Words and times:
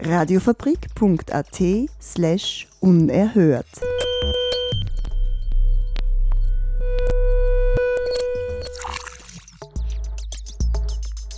Radiofabrik.at 0.00 1.60
slash 2.00 2.68
unerhört. 2.80 3.66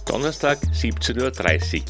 Donnerstag 0.06 0.58
17.30 0.74 1.78
Uhr. 1.78 1.84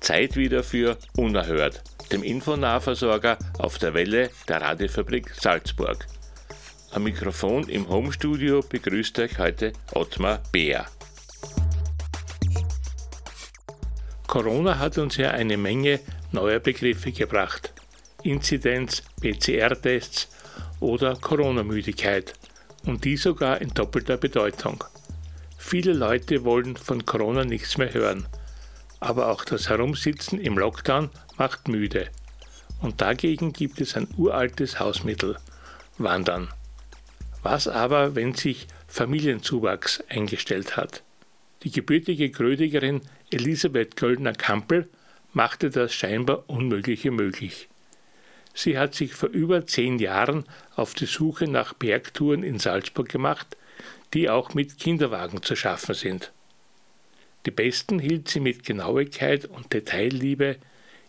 Zeit 0.00 0.34
wieder 0.34 0.64
für 0.64 0.98
Unerhört, 1.16 1.84
dem 2.10 2.24
Infonahversorger 2.24 3.38
auf 3.58 3.78
der 3.78 3.94
Welle 3.94 4.30
der 4.48 4.60
Radiofabrik 4.60 5.30
Salzburg. 5.30 6.06
Am 6.90 7.04
Mikrofon 7.04 7.68
im 7.68 7.88
Homestudio 7.88 8.60
begrüßt 8.68 9.20
euch 9.20 9.38
heute 9.38 9.72
Ottmar 9.94 10.40
Beer. 10.50 10.86
Corona 14.32 14.78
hat 14.78 14.96
uns 14.96 15.18
ja 15.18 15.32
eine 15.32 15.58
Menge 15.58 16.00
neuer 16.30 16.58
Begriffe 16.58 17.12
gebracht. 17.12 17.70
Inzidenz, 18.22 19.02
PCR-Tests 19.20 20.28
oder 20.80 21.16
Corona-Müdigkeit. 21.16 22.32
Und 22.86 23.04
die 23.04 23.18
sogar 23.18 23.60
in 23.60 23.68
doppelter 23.74 24.16
Bedeutung. 24.16 24.84
Viele 25.58 25.92
Leute 25.92 26.46
wollen 26.46 26.78
von 26.78 27.04
Corona 27.04 27.44
nichts 27.44 27.76
mehr 27.76 27.92
hören. 27.92 28.24
Aber 29.00 29.28
auch 29.28 29.44
das 29.44 29.68
Herumsitzen 29.68 30.40
im 30.40 30.56
Lockdown 30.56 31.10
macht 31.36 31.68
müde. 31.68 32.08
Und 32.80 33.02
dagegen 33.02 33.52
gibt 33.52 33.82
es 33.82 33.98
ein 33.98 34.08
uraltes 34.16 34.80
Hausmittel. 34.80 35.36
Wandern. 35.98 36.48
Was 37.42 37.68
aber, 37.68 38.14
wenn 38.14 38.32
sich 38.32 38.66
Familienzuwachs 38.86 40.02
eingestellt 40.08 40.78
hat? 40.78 41.02
Die 41.62 41.70
gebürtige 41.70 42.30
Grödigerin 42.30 43.02
Elisabeth 43.30 43.96
Göllner-Kampel 43.96 44.88
machte 45.32 45.70
das 45.70 45.94
scheinbar 45.94 46.44
Unmögliche 46.48 47.10
möglich. 47.10 47.68
Sie 48.54 48.76
hat 48.76 48.94
sich 48.94 49.14
vor 49.14 49.30
über 49.30 49.66
zehn 49.66 49.98
Jahren 49.98 50.44
auf 50.76 50.94
die 50.94 51.06
Suche 51.06 51.46
nach 51.46 51.72
Bergtouren 51.72 52.42
in 52.42 52.58
Salzburg 52.58 53.08
gemacht, 53.08 53.56
die 54.12 54.28
auch 54.28 54.54
mit 54.54 54.78
Kinderwagen 54.78 55.42
zu 55.42 55.56
schaffen 55.56 55.94
sind. 55.94 56.32
Die 57.46 57.50
besten 57.50 57.98
hielt 57.98 58.28
sie 58.28 58.40
mit 58.40 58.64
Genauigkeit 58.64 59.46
und 59.46 59.72
Detailliebe 59.72 60.56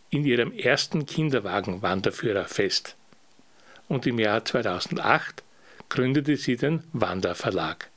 in 0.09 0.25
ihrem 0.25 0.51
ersten 0.51 1.05
Kinderwagen-Wanderführer 1.05 2.45
fest. 2.45 2.95
Und 3.87 4.07
im 4.07 4.19
Jahr 4.19 4.45
2008 4.45 5.43
gründete 5.89 6.37
sie 6.37 6.55
den 6.55 6.83
Wanderverlag. 6.93 7.89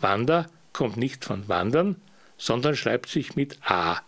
Wander 0.00 0.48
kommt 0.72 0.96
nicht 0.96 1.24
von 1.24 1.48
Wandern, 1.48 1.96
sondern 2.38 2.76
schreibt 2.76 3.08
sich 3.08 3.36
mit 3.36 3.58
A 3.64 4.00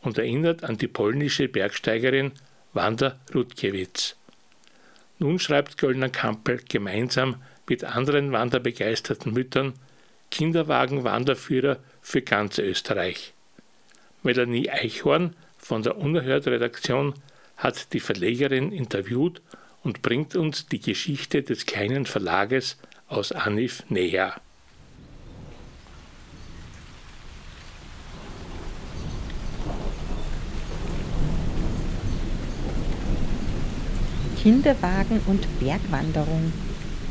und 0.00 0.18
erinnert 0.18 0.64
an 0.64 0.78
die 0.78 0.88
polnische 0.88 1.48
Bergsteigerin 1.48 2.32
Wanda 2.72 3.18
Rutkiewicz. 3.34 4.16
Nun 5.18 5.38
schreibt 5.38 5.78
Göllner 5.78 6.10
Kampel 6.10 6.60
gemeinsam 6.68 7.42
mit 7.68 7.84
anderen 7.84 8.32
wanderbegeisterten 8.32 9.32
Müttern 9.32 9.74
Kinderwagen-Wanderführer 10.30 11.78
für 12.02 12.22
ganz 12.22 12.58
Österreich. 12.58 13.32
Melanie 14.22 14.70
Eichhorn 14.70 15.34
von 15.56 15.82
der 15.82 15.96
Unerhört-Redaktion 15.96 17.14
hat 17.56 17.92
die 17.92 18.00
Verlegerin 18.00 18.72
interviewt 18.72 19.42
und 19.82 20.02
bringt 20.02 20.36
uns 20.36 20.66
die 20.66 20.80
Geschichte 20.80 21.42
des 21.42 21.66
kleinen 21.66 22.06
Verlages 22.06 22.78
aus 23.08 23.32
Anif 23.32 23.84
näher. 23.88 24.40
Kinderwagen 34.48 35.20
und 35.26 35.46
Bergwanderung. 35.60 36.54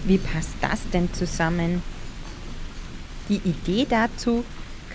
Wie 0.06 0.18
passt 0.18 0.56
das 0.60 0.90
denn 0.90 1.14
zusammen? 1.14 1.84
Die 3.30 3.40
Idee 3.48 3.86
dazu 3.88 4.44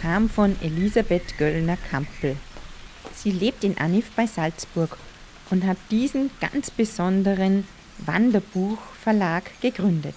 kam 0.01 0.29
von 0.29 0.57
Elisabeth 0.61 1.39
Göllner-Kampel. 1.39 2.35
Sie 3.15 3.31
lebt 3.31 3.63
in 3.63 3.79
Anif 3.79 4.11
bei 4.17 4.27
Salzburg 4.27 4.99
und 5.51 5.65
hat 5.65 5.77
diesen 5.93 6.33
ganz 6.41 6.73
besonderen 6.73 7.65
Wanderbuchverlag 7.99 9.45
gegründet. 9.61 10.17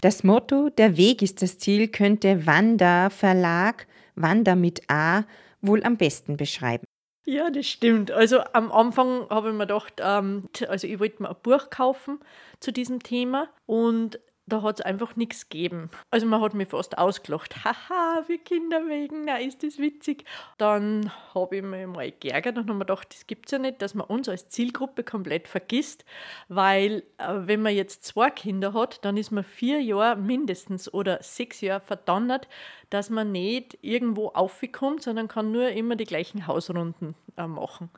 Das 0.00 0.24
Motto 0.24 0.70
Der 0.78 0.96
Weg 0.96 1.20
ist 1.20 1.42
das 1.42 1.58
Ziel 1.58 1.88
könnte 1.88 2.46
Wander 2.46 3.10
Verlag, 3.10 3.86
Wander 4.14 4.56
mit 4.56 4.80
A, 4.88 5.24
wohl 5.60 5.84
am 5.84 5.98
besten 5.98 6.38
beschreiben. 6.38 6.86
Ja, 7.24 7.50
das 7.50 7.66
stimmt. 7.66 8.10
Also 8.10 8.40
am 8.54 8.72
Anfang 8.72 9.28
habe 9.28 9.48
ich 9.48 9.54
mir 9.54 9.66
gedacht, 9.66 9.94
ähm, 10.00 10.48
also 10.68 10.86
ich 10.86 10.98
wollte 10.98 11.22
mir 11.22 11.28
ein 11.30 11.36
Buch 11.42 11.68
kaufen 11.70 12.20
zu 12.60 12.72
diesem 12.72 13.02
Thema 13.02 13.48
und 13.66 14.18
da 14.48 14.62
hat 14.62 14.80
es 14.80 14.84
einfach 14.84 15.16
nichts 15.16 15.48
gegeben. 15.48 15.90
Also 16.10 16.26
man 16.26 16.40
hat 16.40 16.54
mich 16.54 16.68
fast 16.68 16.98
ausgelacht. 16.98 17.54
Haha, 17.64 18.24
wie 18.26 18.38
Kinder 18.38 18.88
wegen, 18.88 19.24
na 19.24 19.38
ist 19.38 19.62
das 19.62 19.78
witzig. 19.78 20.24
Dann 20.56 21.10
habe 21.34 21.56
ich 21.56 21.62
mich 21.62 21.86
mal 21.86 22.12
geärgert 22.12 22.56
und 22.56 22.64
habe 22.64 22.74
mir 22.74 22.80
gedacht, 22.80 23.14
das 23.14 23.26
gibt 23.26 23.46
es 23.46 23.52
ja 23.52 23.58
nicht, 23.58 23.82
dass 23.82 23.94
man 23.94 24.06
uns 24.06 24.28
als 24.28 24.48
Zielgruppe 24.48 25.04
komplett 25.04 25.48
vergisst, 25.48 26.04
weil 26.48 27.02
äh, 27.18 27.34
wenn 27.34 27.62
man 27.62 27.74
jetzt 27.74 28.04
zwei 28.04 28.30
Kinder 28.30 28.72
hat, 28.72 29.04
dann 29.04 29.16
ist 29.16 29.30
man 29.30 29.44
vier 29.44 29.80
Jahre 29.82 30.16
mindestens 30.16 30.92
oder 30.92 31.22
sechs 31.22 31.60
Jahre 31.60 31.80
verdonnert, 31.80 32.48
dass 32.90 33.10
man 33.10 33.32
nicht 33.32 33.78
irgendwo 33.82 34.28
aufkommt, 34.28 35.02
sondern 35.02 35.28
kann 35.28 35.52
nur 35.52 35.68
immer 35.70 35.96
die 35.96 36.04
gleichen 36.04 36.46
Hausrunden 36.46 37.14
äh, 37.36 37.46
machen. 37.46 37.90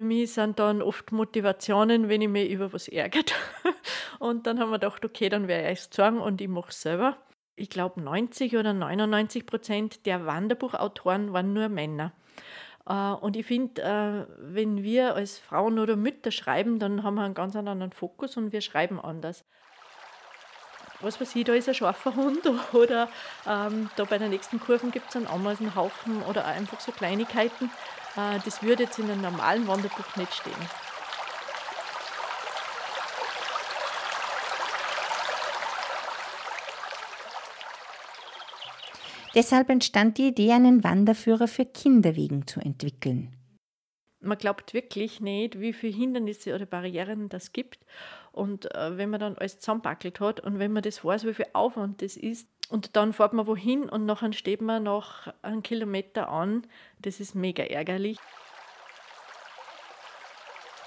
Mir 0.00 0.28
sind 0.28 0.60
dann 0.60 0.80
oft 0.80 1.10
Motivationen, 1.10 2.08
wenn 2.08 2.22
ich 2.22 2.28
mich 2.28 2.50
über 2.50 2.72
was 2.72 2.86
ärgert. 2.86 3.34
Und 4.20 4.46
dann 4.46 4.60
haben 4.60 4.70
wir 4.70 4.78
gedacht, 4.78 5.04
okay, 5.04 5.28
dann 5.28 5.48
werde 5.48 5.72
ich 5.72 5.80
es 5.80 5.88
sagen 5.92 6.20
und 6.20 6.40
ich 6.40 6.48
mache 6.48 6.70
es 6.70 6.82
selber. 6.82 7.16
Ich 7.56 7.68
glaube, 7.70 8.00
90 8.00 8.56
oder 8.56 8.72
99 8.72 9.46
Prozent 9.46 10.06
der 10.06 10.26
Wanderbuchautoren 10.26 11.32
waren 11.32 11.52
nur 11.52 11.68
Männer. 11.68 12.12
Äh, 12.88 12.92
und 12.92 13.36
ich 13.36 13.46
finde, 13.46 13.82
äh, 13.82 14.26
wenn 14.38 14.82
wir 14.82 15.14
als 15.14 15.38
Frauen 15.38 15.78
oder 15.78 15.96
Mütter 15.96 16.30
schreiben, 16.30 16.78
dann 16.78 17.02
haben 17.02 17.14
wir 17.14 17.22
einen 17.22 17.34
ganz 17.34 17.54
anderen 17.56 17.92
Fokus 17.92 18.36
und 18.36 18.52
wir 18.52 18.60
schreiben 18.60 19.00
anders. 19.00 19.44
Was 21.00 21.20
weiß 21.20 21.36
ich, 21.36 21.44
da 21.44 21.54
ist 21.54 21.68
ein 21.68 21.74
scharfer 21.74 22.14
Hund 22.16 22.42
oder 22.72 23.08
ähm, 23.46 23.90
da 23.96 24.04
bei 24.04 24.18
der 24.18 24.28
nächsten 24.28 24.58
Kurven 24.60 24.90
gibt 24.90 25.10
es 25.10 25.16
einen 25.16 25.28
Ameisenhaufen 25.28 26.22
oder 26.22 26.44
einfach 26.44 26.80
so 26.80 26.92
Kleinigkeiten. 26.92 27.70
Äh, 28.16 28.38
das 28.44 28.62
würde 28.62 28.84
jetzt 28.84 28.98
in 28.98 29.10
einem 29.10 29.22
normalen 29.22 29.66
Wanderbuch 29.66 30.16
nicht 30.16 30.34
stehen. 30.34 30.54
Deshalb 39.34 39.70
entstand 39.70 40.18
die 40.18 40.28
Idee, 40.28 40.52
einen 40.52 40.82
Wanderführer 40.82 41.46
für 41.46 41.64
Kinderwegen 41.64 42.46
zu 42.46 42.60
entwickeln. 42.60 43.37
Man 44.20 44.38
glaubt 44.38 44.74
wirklich 44.74 45.20
nicht, 45.20 45.60
wie 45.60 45.72
viele 45.72 45.96
Hindernisse 45.96 46.54
oder 46.54 46.66
Barrieren 46.66 47.28
das 47.28 47.52
gibt. 47.52 47.78
Und 48.32 48.72
äh, 48.74 48.96
wenn 48.96 49.10
man 49.10 49.20
dann 49.20 49.36
alles 49.38 49.58
zusammenpackelt 49.60 50.20
hat 50.20 50.40
und 50.40 50.58
wenn 50.58 50.72
man 50.72 50.82
das 50.82 51.04
weiß, 51.04 51.24
wie 51.26 51.34
viel 51.34 51.46
Aufwand 51.52 52.02
das 52.02 52.16
ist, 52.16 52.48
und 52.70 52.96
dann 52.96 53.12
fährt 53.14 53.32
man 53.32 53.46
wohin 53.46 53.88
und 53.88 54.04
nachher 54.04 54.32
steht 54.34 54.60
man 54.60 54.82
noch 54.82 55.28
einen 55.42 55.62
Kilometer 55.62 56.28
an. 56.28 56.66
Das 56.98 57.18
ist 57.20 57.34
mega 57.34 57.64
ärgerlich. 57.64 58.18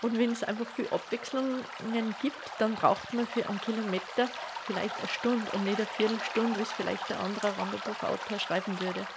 Und 0.04 0.18
wenn 0.18 0.32
es 0.32 0.44
einfach 0.44 0.70
viel 0.70 0.90
Abwechslungen 0.90 2.18
gibt, 2.18 2.60
dann 2.60 2.76
braucht 2.76 3.14
man 3.14 3.28
für 3.28 3.48
einen 3.50 3.62
Kilometer 3.62 4.32
vielleicht 4.60 5.00
eine 5.00 5.08
Stunde 5.08 5.52
und 5.52 5.64
nicht 5.64 5.80
eine 5.80 5.88
Viertelstunde, 5.88 6.58
wie 6.60 6.64
es 6.64 6.74
vielleicht 6.74 7.12
ein 7.12 7.18
anderer 7.20 7.58
Wanderbuchautor 7.58 8.40
schreiben 8.40 8.80
würde. 8.80 9.08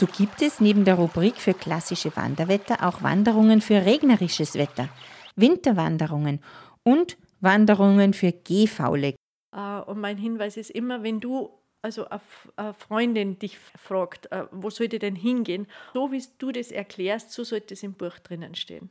So 0.00 0.06
gibt 0.06 0.40
es 0.40 0.62
neben 0.62 0.86
der 0.86 0.94
Rubrik 0.94 1.36
für 1.36 1.52
klassische 1.52 2.16
Wanderwetter 2.16 2.88
auch 2.88 3.02
Wanderungen 3.02 3.60
für 3.60 3.84
regnerisches 3.84 4.54
Wetter, 4.54 4.88
Winterwanderungen 5.36 6.40
und 6.84 7.18
Wanderungen 7.40 8.14
für 8.14 8.32
Gehfaule. 8.32 9.14
Äh, 9.54 9.80
und 9.80 10.00
mein 10.00 10.16
Hinweis 10.16 10.56
ist 10.56 10.70
immer, 10.70 11.02
wenn 11.02 11.20
du 11.20 11.50
also 11.82 12.06
eine 12.08 12.72
Freundin 12.72 13.38
dich 13.38 13.58
fragt, 13.58 14.32
äh, 14.32 14.46
wo 14.52 14.70
soll 14.70 14.86
ich 14.90 15.00
denn 15.00 15.16
hingehen, 15.16 15.66
so 15.92 16.10
wie 16.10 16.24
du 16.38 16.50
das 16.50 16.70
erklärst, 16.70 17.32
so 17.32 17.44
sollte 17.44 17.74
es 17.74 17.82
im 17.82 17.92
Buch 17.92 18.18
drinnen 18.20 18.54
stehen. 18.54 18.88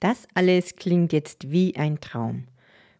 Das 0.00 0.26
alles 0.32 0.76
klingt 0.76 1.12
jetzt 1.12 1.50
wie 1.50 1.76
ein 1.76 2.00
Traum. 2.00 2.48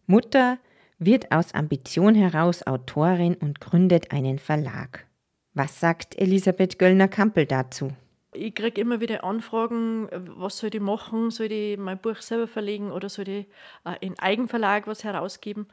Mutter 0.05 0.59
wird 0.99 1.31
aus 1.31 1.55
Ambition 1.55 2.13
heraus 2.13 2.67
Autorin 2.67 3.33
und 3.33 3.59
gründet 3.59 4.11
einen 4.11 4.37
Verlag. 4.37 5.08
Was 5.59 5.77
sagt 5.77 6.17
Elisabeth 6.17 6.79
Göllner-Kampel 6.79 7.45
dazu? 7.45 7.91
Ich 8.31 8.55
kriege 8.55 8.79
immer 8.79 9.01
wieder 9.01 9.25
Anfragen, 9.25 10.07
was 10.37 10.57
soll 10.57 10.73
ich 10.73 10.79
machen? 10.79 11.31
Soll 11.31 11.51
ich 11.51 11.77
mein 11.77 11.97
Buch 11.97 12.15
selber 12.21 12.47
verlegen 12.47 12.93
oder 12.93 13.09
soll 13.09 13.27
ich 13.27 13.45
äh, 13.83 13.95
in 13.99 14.17
Eigenverlag 14.17 14.87
was 14.87 15.03
herausgeben? 15.03 15.67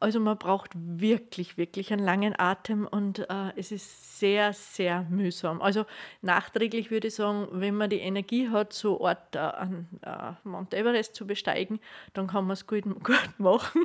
Also 0.00 0.18
man 0.18 0.38
braucht 0.38 0.70
wirklich, 0.74 1.58
wirklich 1.58 1.92
einen 1.92 2.02
langen 2.02 2.34
Atem 2.38 2.86
und 2.86 3.18
äh, 3.18 3.52
es 3.56 3.70
ist 3.70 4.18
sehr, 4.18 4.54
sehr 4.54 5.02
mühsam. 5.10 5.60
Also 5.60 5.84
nachträglich 6.22 6.90
würde 6.90 7.08
ich 7.08 7.14
sagen, 7.16 7.48
wenn 7.52 7.74
man 7.74 7.90
die 7.90 8.00
Energie 8.00 8.48
hat, 8.48 8.72
so 8.72 8.98
Ort 8.98 9.36
äh, 9.36 9.40
an 9.40 9.88
äh, 10.00 10.32
Mount 10.42 10.72
Everest 10.72 11.14
zu 11.14 11.26
besteigen, 11.26 11.80
dann 12.14 12.28
kann 12.28 12.46
man 12.46 12.54
es 12.54 12.66
gut, 12.66 12.84
gut 13.04 13.30
machen. 13.36 13.84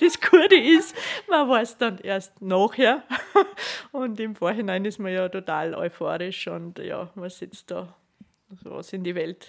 Das 0.00 0.20
Gute 0.20 0.54
ist, 0.56 0.94
man 1.30 1.48
weiß 1.48 1.78
dann 1.78 1.96
erst 1.96 2.42
nachher 2.42 3.02
und 3.92 4.20
im 4.20 4.36
Vorhinein 4.36 4.84
ist 4.84 4.98
man 4.98 5.14
ja 5.14 5.30
total 5.30 5.74
euphorisch 5.74 6.46
und 6.46 6.78
ja, 6.78 7.08
man 7.14 7.30
sitzt 7.30 7.70
da 7.70 7.96
was 8.64 8.92
in 8.92 9.02
die 9.02 9.14
Welt. 9.14 9.48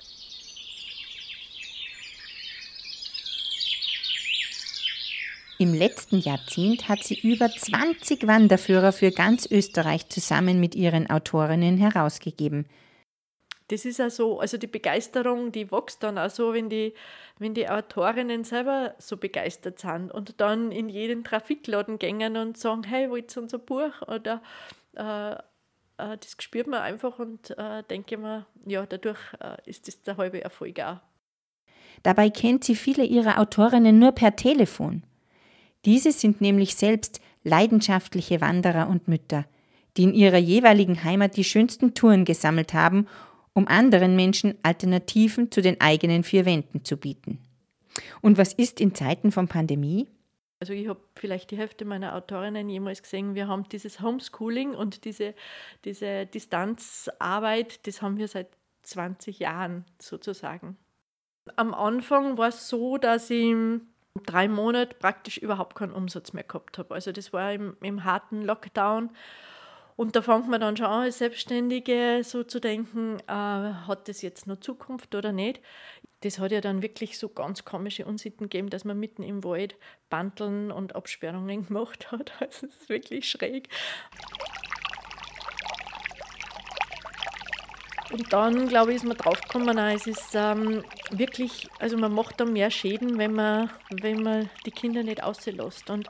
Im 5.58 5.74
letzten 5.74 6.20
Jahrzehnt 6.20 6.90
hat 6.90 7.04
sie 7.04 7.18
über 7.20 7.50
20 7.50 8.28
Wanderführer 8.28 8.92
für 8.92 9.12
ganz 9.12 9.50
Österreich 9.50 10.10
zusammen 10.10 10.60
mit 10.60 10.76
ihren 10.76 11.10
Autorinnen 11.10 11.78
herausgegeben. 11.78 12.66
Das 13.70 13.86
ist 13.86 13.98
ja 13.98 14.10
so, 14.10 14.40
also 14.40 14.58
die 14.58 14.68
Begeisterung, 14.68 15.54
die 15.54 15.72
wächst 15.72 16.04
dann 16.04 16.18
auch 16.18 16.30
so, 16.30 16.54
wenn 16.54 16.70
die, 16.70 16.94
wenn 17.40 17.54
die 17.54 17.70
Autorinnen 17.70 18.44
selber 18.44 18.96
so 19.00 19.18
begeistert 19.18 19.80
sind 19.80 20.12
und 20.12 20.40
dann 20.42 20.72
in 20.72 20.90
jeden 20.90 21.24
Trafikladen 21.24 22.00
gängen 22.00 22.36
und 22.36 22.58
sagen, 22.58 22.84
hey, 22.84 23.10
wollt 23.10 23.36
ihr 23.36 23.42
unser 23.42 23.58
Buch? 23.58 24.02
Oder 24.08 24.44
äh, 24.96 25.32
äh, 25.98 26.18
das 26.18 26.36
spürt 26.40 26.68
man 26.68 26.82
einfach 26.82 27.18
und 27.18 27.58
äh, 27.58 27.82
denke 27.90 28.18
mir, 28.18 28.46
ja, 28.66 28.86
dadurch 28.86 29.20
äh, 29.40 29.58
ist 29.66 29.88
das 29.88 30.02
der 30.02 30.18
halbe 30.18 30.44
Erfolg 30.44 30.80
auch. 30.82 30.98
Dabei 32.04 32.30
kennt 32.30 32.66
sie 32.66 32.76
viele 32.76 33.06
ihrer 33.06 33.40
Autorinnen 33.40 33.98
nur 33.98 34.12
per 34.12 34.36
Telefon. 34.36 35.04
Diese 35.86 36.12
sind 36.12 36.42
nämlich 36.42 36.76
selbst 36.76 37.22
leidenschaftliche 37.44 38.42
Wanderer 38.42 38.90
und 38.90 39.08
Mütter, 39.08 39.46
die 39.98 40.04
in 40.04 40.14
ihrer 40.14 40.38
jeweiligen 40.38 41.04
Heimat 41.04 41.38
die 41.38 41.44
schönsten 41.44 41.94
Touren 41.94 42.26
gesammelt 42.26 42.74
haben, 42.74 43.08
um 43.54 43.68
anderen 43.68 44.16
Menschen 44.16 44.56
Alternativen 44.64 45.52
zu 45.52 45.62
den 45.62 45.80
eigenen 45.80 46.24
vier 46.24 46.46
Wänden 46.46 46.84
zu 46.84 46.98
bieten. 46.98 47.40
Und 48.22 48.38
was 48.38 48.52
ist 48.52 48.82
in 48.82 48.94
Zeiten 48.94 49.32
von 49.32 49.48
Pandemie? 49.48 50.08
Also 50.60 50.74
ich 50.74 50.88
habe 50.88 51.00
vielleicht 51.16 51.52
die 51.52 51.58
Hälfte 51.58 51.86
meiner 51.86 52.16
Autorinnen 52.16 52.70
jemals 52.70 53.04
gesehen, 53.04 53.36
wir 53.36 53.48
haben 53.48 53.68
dieses 53.70 54.02
Homeschooling 54.02 54.74
und 54.74 55.06
diese, 55.06 55.36
diese 55.84 56.26
Distanzarbeit, 56.26 57.86
das 57.88 58.02
haben 58.02 58.18
wir 58.18 58.28
seit 58.28 58.48
20 58.84 59.40
Jahren 59.40 59.86
sozusagen. 60.00 60.78
Am 61.56 61.74
Anfang 61.74 62.38
war 62.38 62.50
es 62.50 62.68
so, 62.68 62.98
dass 62.98 63.30
ich 63.30 63.54
drei 64.24 64.48
Monate 64.48 64.96
praktisch 64.96 65.38
überhaupt 65.38 65.76
keinen 65.76 65.94
Umsatz 65.94 66.34
mehr 66.34 66.44
gehabt 66.44 66.78
habe. 66.78 66.94
Also 66.94 67.12
das 67.12 67.34
war 67.34 67.54
im, 67.54 67.76
im 67.82 68.04
harten 68.04 68.44
Lockdown. 68.44 69.10
Und 69.98 70.16
da 70.16 70.22
fängt 70.22 70.50
man 70.50 70.60
dann 70.60 70.76
schon 70.76 70.88
an, 70.88 71.04
als 71.04 71.20
Selbstständige 71.20 72.22
so 72.24 72.44
zu 72.44 72.60
denken, 72.60 73.18
äh, 73.28 73.32
hat 73.32 74.10
das 74.10 74.22
jetzt 74.22 74.46
noch 74.46 74.60
Zukunft 74.60 75.16
oder 75.16 75.32
nicht? 75.32 75.62
Das 76.22 76.40
hat 76.40 76.52
ja 76.52 76.60
dann 76.60 76.82
wirklich 76.82 77.18
so 77.18 77.30
ganz 77.30 77.64
komische 77.64 78.06
Unsitten 78.06 78.50
gegeben, 78.50 78.70
dass 78.70 78.84
man 78.84 79.00
mitten 79.00 79.24
im 79.24 79.44
Wald 79.44 79.78
Banteln 80.10 80.72
und 80.72 80.96
Absperrungen 80.96 81.66
gemacht 81.68 82.12
hat. 82.12 82.34
Also 82.42 82.68
das 82.68 82.78
ist 82.78 82.90
wirklich 82.90 83.30
schräg. 83.30 83.70
Und 88.12 88.32
dann, 88.32 88.68
glaube 88.68 88.92
ich, 88.92 88.98
ist 88.98 89.06
man 89.06 89.18
draufgekommen, 89.18 89.78
es 89.78 90.06
ist 90.06 90.36
ähm, 90.36 90.84
wirklich, 91.12 91.68
also 91.80 91.98
man 91.98 92.14
macht 92.14 92.40
da 92.40 92.46
mehr 92.46 92.70
Schäden, 92.70 93.18
wenn 93.18 93.34
man, 93.34 93.70
wenn 93.90 94.22
man 94.22 94.50
die 94.66 94.72
Kinder 94.72 95.04
nicht 95.04 95.24
auslässt. 95.24 95.90
Und 95.90 96.08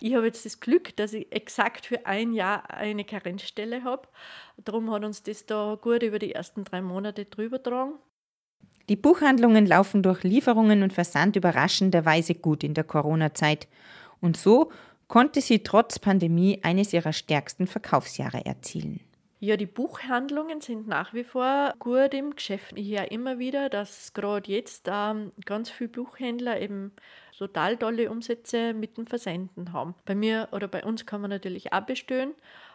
ich 0.00 0.14
habe 0.14 0.26
jetzt 0.26 0.44
das 0.44 0.60
Glück, 0.60 0.94
dass 0.96 1.12
ich 1.12 1.32
exakt 1.32 1.86
für 1.86 2.06
ein 2.06 2.32
Jahr 2.32 2.70
eine 2.70 3.04
Karenzstelle 3.04 3.84
habe. 3.84 4.08
Darum 4.58 4.90
hat 4.90 5.04
uns 5.04 5.22
das 5.22 5.46
da 5.46 5.78
gut 5.80 6.02
über 6.02 6.18
die 6.18 6.32
ersten 6.32 6.64
drei 6.64 6.82
Monate 6.82 7.24
drüber 7.24 7.58
getragen. 7.58 7.94
Die 8.88 8.96
Buchhandlungen 8.96 9.66
laufen 9.66 10.02
durch 10.02 10.24
Lieferungen 10.24 10.82
und 10.82 10.92
Versand 10.92 11.36
überraschenderweise 11.36 12.34
gut 12.34 12.64
in 12.64 12.74
der 12.74 12.84
Corona-Zeit. 12.84 13.68
Und 14.20 14.36
so 14.36 14.72
konnte 15.06 15.40
sie 15.40 15.62
trotz 15.62 15.98
Pandemie 15.98 16.60
eines 16.62 16.92
ihrer 16.92 17.12
stärksten 17.12 17.66
Verkaufsjahre 17.66 18.44
erzielen. 18.44 19.00
Ja, 19.42 19.56
die 19.56 19.64
Buchhandlungen 19.64 20.60
sind 20.60 20.86
nach 20.86 21.14
wie 21.14 21.24
vor 21.24 21.72
gut 21.78 22.12
im 22.12 22.36
Geschäft. 22.36 22.76
Ich 22.76 22.90
höre 22.90 23.10
immer 23.10 23.38
wieder, 23.38 23.70
dass 23.70 24.12
gerade 24.12 24.52
jetzt 24.52 24.86
ähm, 24.92 25.32
ganz 25.46 25.70
viele 25.70 25.88
Buchhändler 25.88 26.60
eben 26.60 26.92
total 27.38 27.78
tolle 27.78 28.10
Umsätze 28.10 28.74
mit 28.74 28.98
dem 28.98 29.06
Versenden 29.06 29.72
haben. 29.72 29.94
Bei 30.04 30.14
mir 30.14 30.48
oder 30.52 30.68
bei 30.68 30.84
uns 30.84 31.06
kann 31.06 31.22
man 31.22 31.30
natürlich 31.30 31.72
auch 31.72 31.80
bestellen, 31.80 32.34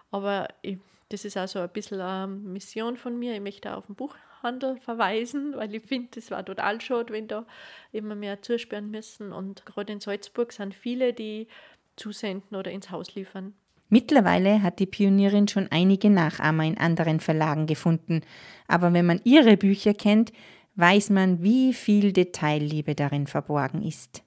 aber 0.10 0.48
ich, 0.64 0.80
das 1.10 1.24
ist 1.24 1.38
auch 1.38 1.48
so 1.48 1.60
ein 1.60 1.70
bisschen 1.70 2.02
eine 2.02 2.26
Mission 2.26 2.98
von 2.98 3.16
mir. 3.20 3.36
Ich 3.36 3.42
möchte 3.42 3.72
auch 3.72 3.78
auf 3.78 3.86
den 3.86 3.96
Buchhandel 3.96 4.78
verweisen, 4.78 5.54
weil 5.56 5.76
ich 5.76 5.86
finde, 5.86 6.10
das 6.16 6.32
war 6.32 6.44
total 6.44 6.82
schade, 6.82 7.14
wenn 7.14 7.28
da 7.28 7.46
immer 7.92 8.16
mehr 8.16 8.42
zusperren 8.42 8.90
müssen. 8.90 9.34
Und 9.34 9.68
gerade 9.68 9.94
in 9.94 10.00
Salzburg 10.00 10.52
sind 10.52 10.74
viele, 10.74 11.14
die 11.14 11.48
zusenden 11.96 12.58
oder 12.58 12.72
ins 12.72 12.90
Haus 12.90 13.14
liefern. 13.14 13.54
Mittlerweile 13.90 14.64
hat 14.64 14.80
die 14.80 14.88
Pionierin 14.88 15.48
schon 15.48 15.68
einige 15.72 16.10
Nachahmer 16.10 16.64
in 16.64 16.78
anderen 16.78 17.20
Verlagen 17.20 17.68
gefunden, 17.68 18.22
aber 18.68 18.94
wenn 18.94 19.06
man 19.06 19.22
ihre 19.24 19.58
Bücher 19.58 19.94
kennt, 19.94 20.32
weiß 20.76 21.10
man, 21.12 21.42
wie 21.44 21.74
viel 21.74 22.12
Detailliebe 22.12 22.96
darin 22.96 23.28
verborgen 23.28 23.84
ist. 23.84 24.24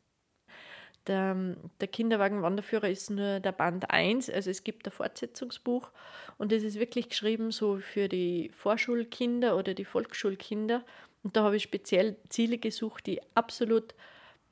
Der, 1.07 1.35
der 1.81 1.89
Kinderwagen-Wanderführer 1.89 2.89
ist 2.89 3.11
nur 3.11 3.41
der 3.41 3.53
Band 3.53 3.91
1, 3.91 4.29
also 4.29 4.51
es 4.51 4.63
gibt 4.63 4.87
ein 4.87 4.93
Fortsetzungsbuch 4.93 5.91
und 6.37 6.53
es 6.53 6.63
ist 6.63 6.79
wirklich 6.79 7.09
geschrieben 7.09 7.51
so 7.51 7.79
für 7.79 8.09
die 8.09 8.51
Vorschulkinder 8.55 9.57
oder 9.57 9.73
die 9.73 9.87
Volksschulkinder. 9.87 10.85
Und 11.23 11.37
da 11.37 11.45
habe 11.45 11.57
ich 11.57 11.63
speziell 11.63 12.17
Ziele 12.29 12.59
gesucht, 12.59 13.07
die 13.07 13.21
absolut 13.35 13.95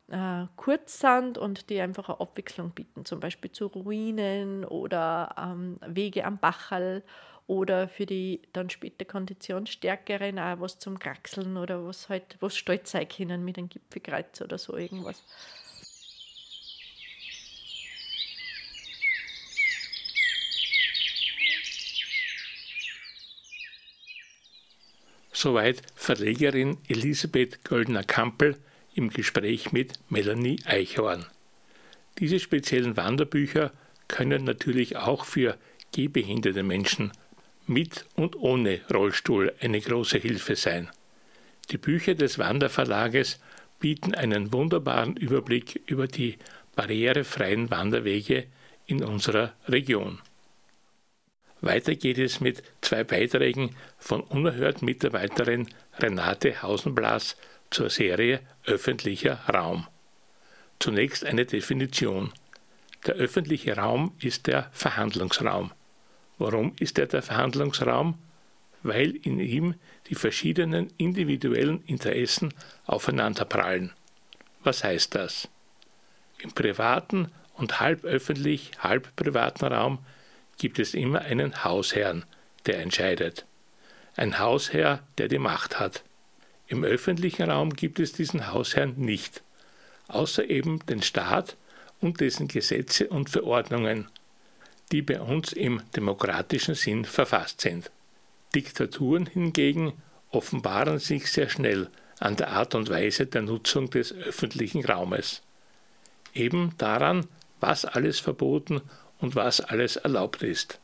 äh, 0.08 0.46
kurz 0.56 1.00
sind 1.00 1.38
und 1.38 1.68
die 1.70 1.80
einfach 1.80 2.08
eine 2.08 2.20
Abwechslung 2.20 2.70
bieten, 2.70 3.04
zum 3.04 3.20
Beispiel 3.20 3.50
zu 3.50 3.66
Ruinen 3.66 4.64
oder 4.64 5.34
ähm, 5.38 5.78
Wege 5.86 6.24
am 6.24 6.38
Bachal 6.38 7.02
oder 7.46 7.88
für 7.88 8.06
die 8.06 8.42
dann 8.52 8.70
später 8.70 9.04
Konditionsstärkeren 9.04 10.38
auch 10.38 10.60
was 10.60 10.78
zum 10.78 10.98
Kraxeln 10.98 11.56
oder 11.56 11.84
was 11.84 12.08
halt, 12.08 12.36
was 12.40 12.56
stolz 12.56 12.90
sein 12.90 13.08
können 13.08 13.44
mit 13.44 13.58
einem 13.58 13.68
Gipfelkreuz 13.68 14.40
oder 14.40 14.58
so 14.58 14.76
irgendwas. 14.76 15.22
Soweit 25.32 25.82
Verlegerin 25.94 26.78
Elisabeth 26.88 27.62
Göldner-Kampel 27.62 28.56
im 28.96 29.10
Gespräch 29.10 29.72
mit 29.72 29.98
Melanie 30.08 30.58
Eichhorn. 30.64 31.26
Diese 32.18 32.40
speziellen 32.40 32.96
Wanderbücher 32.96 33.72
können 34.08 34.44
natürlich 34.44 34.96
auch 34.96 35.24
für 35.24 35.56
gehbehinderte 35.92 36.62
Menschen 36.62 37.12
mit 37.66 38.06
und 38.14 38.36
ohne 38.36 38.80
Rollstuhl 38.92 39.52
eine 39.60 39.80
große 39.80 40.18
Hilfe 40.18 40.56
sein. 40.56 40.88
Die 41.70 41.78
Bücher 41.78 42.14
des 42.14 42.38
Wanderverlages 42.38 43.40
bieten 43.80 44.14
einen 44.14 44.52
wunderbaren 44.52 45.16
Überblick 45.16 45.82
über 45.86 46.06
die 46.06 46.38
barrierefreien 46.74 47.70
Wanderwege 47.70 48.46
in 48.86 49.02
unserer 49.02 49.52
Region. 49.68 50.20
Weiter 51.60 51.94
geht 51.96 52.18
es 52.18 52.40
mit 52.40 52.62
zwei 52.80 53.02
Beiträgen 53.02 53.74
von 53.98 54.20
unerhört 54.20 54.82
Mitarbeiterin 54.82 55.68
Renate 55.98 56.62
Hausenblas 56.62 57.36
zur 57.70 57.90
Serie 57.90 58.40
öffentlicher 58.64 59.40
Raum. 59.52 59.86
Zunächst 60.78 61.24
eine 61.24 61.46
Definition. 61.46 62.32
Der 63.06 63.14
öffentliche 63.14 63.76
Raum 63.76 64.14
ist 64.20 64.46
der 64.46 64.68
Verhandlungsraum. 64.72 65.72
Warum 66.38 66.74
ist 66.78 66.98
er 66.98 67.06
der 67.06 67.22
Verhandlungsraum? 67.22 68.18
Weil 68.82 69.16
in 69.16 69.40
ihm 69.40 69.74
die 70.08 70.14
verschiedenen 70.14 70.92
individuellen 70.96 71.82
Interessen 71.84 72.52
aufeinanderprallen. 72.84 73.92
Was 74.62 74.84
heißt 74.84 75.14
das? 75.14 75.48
Im 76.38 76.52
privaten 76.52 77.32
und 77.54 77.80
halb 77.80 78.04
öffentlich, 78.04 78.72
halb 78.80 79.14
privaten 79.16 79.64
Raum 79.64 79.98
gibt 80.58 80.78
es 80.78 80.94
immer 80.94 81.22
einen 81.22 81.64
Hausherrn, 81.64 82.24
der 82.66 82.80
entscheidet. 82.80 83.46
Ein 84.16 84.38
Hausherr, 84.38 85.02
der 85.18 85.28
die 85.28 85.38
Macht 85.38 85.78
hat. 85.78 86.02
Im 86.68 86.82
öffentlichen 86.84 87.50
Raum 87.50 87.70
gibt 87.70 88.00
es 88.00 88.12
diesen 88.12 88.52
Hausherrn 88.52 88.94
nicht, 88.96 89.42
außer 90.08 90.48
eben 90.50 90.84
den 90.86 91.02
Staat 91.02 91.56
und 92.00 92.20
dessen 92.20 92.48
Gesetze 92.48 93.08
und 93.08 93.30
Verordnungen, 93.30 94.08
die 94.92 95.02
bei 95.02 95.20
uns 95.20 95.52
im 95.52 95.82
demokratischen 95.94 96.74
Sinn 96.74 97.04
verfasst 97.04 97.60
sind. 97.60 97.90
Diktaturen 98.54 99.26
hingegen 99.26 99.92
offenbaren 100.30 100.98
sich 100.98 101.30
sehr 101.30 101.48
schnell 101.48 101.88
an 102.18 102.36
der 102.36 102.50
Art 102.50 102.74
und 102.74 102.88
Weise 102.88 103.26
der 103.26 103.42
Nutzung 103.42 103.90
des 103.90 104.12
öffentlichen 104.12 104.84
Raumes. 104.84 105.42
Eben 106.34 106.72
daran, 106.78 107.26
was 107.60 107.84
alles 107.84 108.18
verboten 108.18 108.80
und 109.20 109.34
was 109.34 109.60
alles 109.60 109.96
erlaubt 109.96 110.42
ist. 110.42 110.80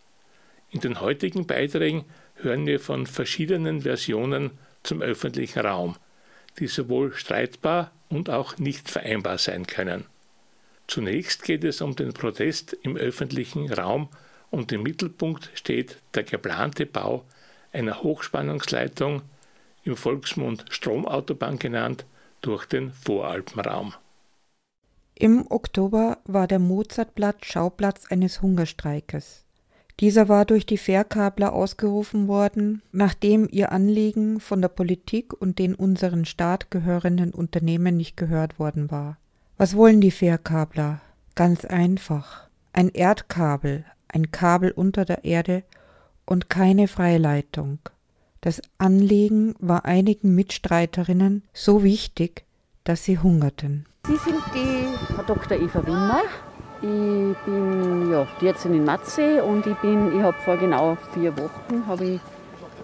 In 0.71 0.81
den 0.81 1.01
heutigen 1.01 1.47
Beiträgen 1.47 2.05
hören 2.37 2.67
wir 2.67 2.81
von 2.81 3.07
verschiedenen 3.07 3.83
Versionen 3.83 4.53
zum 4.83 5.03
öffentlichen 5.03 5.61
Raum, 5.61 5.97
die 6.59 6.67
sowohl 6.67 7.15
streitbar 7.15 7.91
und 8.09 8.31
auch 8.31 8.59
nicht 8.59 8.91
vereinbar 8.91 9.39
sein 9.39 9.67
können. 9.67 10.05
Zunächst 10.87 11.43
geht 11.45 11.65
es 11.65 11.81
um 11.81 11.97
den 11.97 12.13
Protest 12.13 12.77
im 12.83 12.97
öffentlichen 12.97 13.73
Raum 13.73 14.09
und 14.51 14.71
im 14.73 14.83
Mittelpunkt 14.83 15.51
steht 15.55 15.97
der 16.15 16.25
geplante 16.25 16.87
Bau 16.87 17.25
einer 17.73 18.03
Hochspannungsleitung, 18.03 19.23
im 19.85 19.97
Volksmund 19.97 20.67
Stromautobahn 20.71 21.59
genannt, 21.59 22.05
durch 22.43 22.67
den 22.67 22.93
Voralpenraum. 22.93 23.95
Im 25.15 25.47
Oktober 25.51 26.19
war 26.25 26.47
der 26.47 26.59
Mozartplatz 26.59 27.47
Schauplatz 27.47 28.07
eines 28.07 28.43
Hungerstreikes. 28.43 29.42
Dieser 30.03 30.29
war 30.29 30.45
durch 30.45 30.67
die 30.67 30.79
Fährkabler 30.79 31.53
ausgerufen 31.53 32.27
worden, 32.27 32.83
nachdem 32.91 33.49
ihr 33.49 33.71
Anliegen 33.71 34.41
von 34.41 34.61
der 34.61 34.69
Politik 34.69 35.33
und 35.33 35.61
den 35.61 35.77
unseren 35.77 36.25
Staat 36.25 36.73
gehörenden 36.73 37.33
Unternehmen 37.33 37.97
nicht 37.97 38.17
gehört 38.17 38.59
worden 38.59 38.91
war. 38.91 39.17
Was 39.59 39.77
wollen 39.77 40.01
die 40.01 40.11
Fährkabler? 40.11 41.01
Ganz 41.37 41.65
einfach. 41.65 42.49
Ein 42.73 42.89
Erdkabel, 42.89 43.85
ein 44.09 44.33
Kabel 44.33 44.73
unter 44.73 45.05
der 45.05 45.25
Erde 45.25 45.63
und 46.27 46.51
keine 46.51 46.89
Freileitung. 46.89 47.79
Das 48.41 48.61
Anliegen 48.79 49.55
war 49.61 49.85
einigen 49.85 50.35
Mitstreiterinnen 50.35 51.45
so 51.53 51.85
wichtig, 51.85 52.45
dass 52.83 53.05
sie 53.05 53.21
hungerten. 53.21 53.87
Sie 54.09 54.17
sind 54.17 54.43
die 54.53 55.15
Frau 55.15 55.23
Dr. 55.23 55.61
Eva 55.61 55.87
Wimmer. 55.87 56.23
Ich 56.85 57.37
bin 57.47 58.11
ja, 58.11 58.27
jetzt 58.41 58.65
in 58.65 58.85
Matze 58.85 59.45
und 59.45 59.65
ich 59.69 59.77
bin, 59.77 60.17
ich 60.17 60.21
habe 60.21 60.37
vor 60.45 60.57
genau 60.57 60.99
vier 61.15 61.37
Wochen, 61.39 61.87
habe 61.87 62.05
ich, 62.05 62.21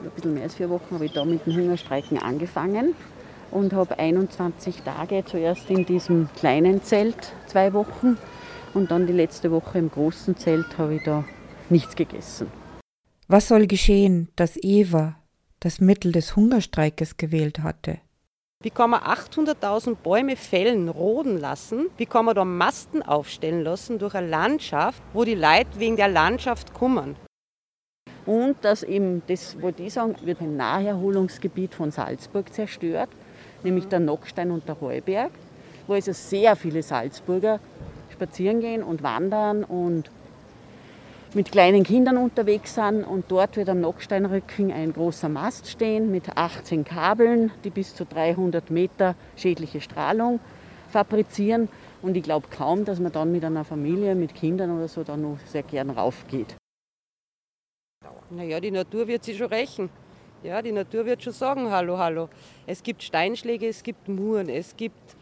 ein 0.00 0.10
bisschen 0.14 0.34
mehr 0.34 0.44
als 0.44 0.54
vier 0.54 0.70
Wochen, 0.70 0.94
habe 0.94 1.06
ich 1.06 1.12
da 1.12 1.24
mit 1.24 1.44
dem 1.44 1.56
Hungerstreiken 1.56 2.16
angefangen 2.16 2.94
und 3.50 3.72
habe 3.72 3.98
21 3.98 4.82
Tage 4.82 5.24
zuerst 5.24 5.68
in 5.68 5.84
diesem 5.84 6.28
kleinen 6.36 6.84
Zelt, 6.84 7.32
zwei 7.46 7.72
Wochen 7.72 8.16
und 8.72 8.92
dann 8.92 9.08
die 9.08 9.12
letzte 9.12 9.50
Woche 9.50 9.78
im 9.78 9.90
großen 9.90 10.36
Zelt 10.36 10.78
habe 10.78 10.94
ich 10.94 11.02
da 11.02 11.24
nichts 11.68 11.96
gegessen. 11.96 12.46
Was 13.26 13.48
soll 13.48 13.66
geschehen, 13.66 14.28
dass 14.36 14.56
Eva 14.62 15.16
das 15.58 15.80
Mittel 15.80 16.12
des 16.12 16.36
Hungerstreikes 16.36 17.16
gewählt 17.16 17.64
hatte? 17.64 17.98
Wie 18.60 18.70
kann 18.70 18.90
man 18.90 19.02
800.000 19.02 19.94
Bäume 19.94 20.34
fällen, 20.34 20.88
roden 20.88 21.38
lassen? 21.38 21.90
Wie 21.96 22.06
kann 22.06 22.24
man 22.24 22.34
da 22.34 22.44
Masten 22.44 23.04
aufstellen 23.04 23.62
lassen 23.62 24.00
durch 24.00 24.16
eine 24.16 24.26
Landschaft, 24.26 25.00
wo 25.12 25.22
die 25.22 25.36
Leute 25.36 25.78
wegen 25.78 25.94
der 25.94 26.08
Landschaft 26.08 26.74
kommen? 26.74 27.14
Und 28.26 28.56
dass 28.62 28.82
eben, 28.82 29.22
das 29.28 29.62
wollte 29.62 29.84
ich 29.84 29.92
sagen, 29.92 30.16
wird 30.22 30.40
ein 30.40 30.56
Naherholungsgebiet 30.56 31.72
von 31.72 31.92
Salzburg 31.92 32.52
zerstört, 32.52 33.10
nämlich 33.62 33.86
der 33.86 34.00
Nockstein 34.00 34.50
und 34.50 34.66
der 34.66 34.80
Heuberg, 34.80 35.30
wo 35.86 35.92
also 35.92 36.12
sehr 36.12 36.56
viele 36.56 36.82
Salzburger 36.82 37.60
spazieren 38.12 38.58
gehen 38.58 38.82
und 38.82 39.04
wandern 39.04 39.62
und 39.62 40.10
mit 41.34 41.52
kleinen 41.52 41.84
Kindern 41.84 42.16
unterwegs 42.16 42.74
sind 42.74 43.04
und 43.04 43.26
dort 43.28 43.56
wird 43.56 43.68
am 43.68 43.80
Nocksteinrücken 43.80 44.72
ein 44.72 44.92
großer 44.92 45.28
Mast 45.28 45.66
stehen 45.68 46.10
mit 46.10 46.36
18 46.36 46.84
Kabeln, 46.84 47.50
die 47.64 47.70
bis 47.70 47.94
zu 47.94 48.06
300 48.06 48.70
Meter 48.70 49.14
schädliche 49.36 49.80
Strahlung 49.80 50.40
fabrizieren. 50.90 51.68
Und 52.00 52.16
ich 52.16 52.22
glaube 52.22 52.48
kaum, 52.48 52.84
dass 52.84 52.98
man 52.98 53.12
dann 53.12 53.30
mit 53.30 53.44
einer 53.44 53.64
Familie, 53.64 54.14
mit 54.14 54.34
Kindern 54.34 54.76
oder 54.76 54.88
so 54.88 55.04
da 55.04 55.16
noch 55.16 55.38
sehr 55.44 55.62
gern 55.62 55.90
raufgeht. 55.90 56.56
Naja, 58.30 58.60
die 58.60 58.70
Natur 58.70 59.06
wird 59.06 59.24
sich 59.24 59.36
schon 59.36 59.48
rächen. 59.48 59.90
Ja, 60.42 60.62
die 60.62 60.72
Natur 60.72 61.04
wird 61.04 61.22
schon 61.22 61.32
sagen, 61.32 61.70
hallo, 61.70 61.98
hallo. 61.98 62.28
Es 62.66 62.82
gibt 62.82 63.02
Steinschläge, 63.02 63.66
es 63.66 63.82
gibt 63.82 64.08
Muren, 64.08 64.48
es 64.48 64.76
gibt 64.76 65.16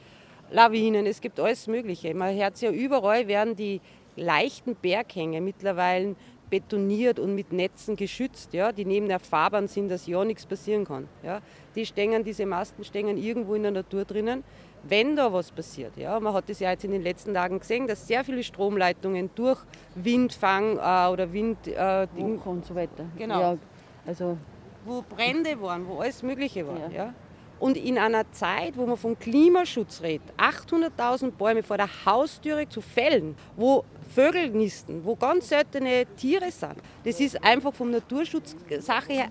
Lawinen, 0.51 1.07
es 1.07 1.21
gibt 1.21 1.41
alles 1.41 1.67
Mögliche. 1.67 2.15
Man 2.15 2.37
hört 2.37 2.61
ja 2.61 2.71
überall, 2.71 3.27
werden 3.27 3.57
die 3.57 3.81
leichten 4.17 4.75
Berghänge 4.75 5.41
mittlerweile 5.41 6.17
betoniert 6.51 7.19
und 7.19 7.35
mit 7.35 7.53
Netzen 7.53 7.97
geschützt, 7.97 8.53
ja, 8.53 8.73
die 8.73 8.85
neben 8.85 9.09
der 9.09 9.19
Fahrbahn 9.19 9.69
sind, 9.69 9.89
dass 9.89 10.07
ja 10.07 10.25
nichts 10.25 10.47
passieren 10.47 10.85
kann. 10.85 11.09
Ja. 11.23 11.41
Die 11.75 11.85
stehen, 11.85 12.23
diese 12.25 12.47
Masten 12.47 12.85
stehen 12.85 13.17
irgendwo 13.17 13.55
in 13.55 13.63
der 13.63 13.73
Natur 13.73 14.05
drinnen. 14.05 14.45
Wenn 14.85 15.17
da 15.17 15.33
was 15.33 15.51
passiert, 15.51 15.97
ja, 15.97 16.21
man 16.21 16.33
hat 16.33 16.49
es 16.49 16.61
ja 16.61 16.71
jetzt 16.71 16.85
in 16.85 16.93
den 16.93 17.03
letzten 17.03 17.35
Tagen 17.35 17.59
gesehen, 17.59 17.89
dass 17.89 18.07
sehr 18.07 18.23
viele 18.23 18.45
Stromleitungen 18.45 19.31
durch 19.35 19.59
Windfang 19.97 20.77
äh, 20.77 21.11
oder 21.11 21.33
Wind 21.33 21.67
äh, 21.67 22.07
und 22.45 22.65
so 22.65 22.75
weiter. 22.75 23.05
Genau. 23.19 23.41
Ja, 23.41 23.59
also 24.07 24.39
wo 24.85 25.03
Brände 25.03 25.61
waren, 25.61 25.89
wo 25.89 25.99
alles 25.99 26.23
Mögliche 26.23 26.65
war. 26.67 26.79
Ja. 26.79 26.89
ja. 26.91 27.15
Und 27.59 27.77
in 27.77 27.99
einer 27.99 28.31
Zeit, 28.33 28.77
wo 28.77 28.87
man 28.87 28.97
vom 28.97 29.19
Klimaschutz 29.19 30.03
redet, 30.03 30.27
800.000 30.37 31.31
Bäume 31.31 31.63
vor 31.63 31.79
der 31.79 31.89
Haustüre 32.05 32.69
zu 32.69 32.81
fällen, 32.81 33.35
wo 33.57 33.85
Vögel 34.15 34.51
nisten, 34.51 35.05
wo 35.05 35.17
ganz 35.17 35.49
seltene 35.49 36.05
Tiere 36.17 36.51
sind. 36.51 36.77
Das 37.05 37.21
ist 37.21 37.43
einfach 37.43 37.75
vom 37.75 37.91
Naturschutzsache 37.91 39.13
her 39.13 39.29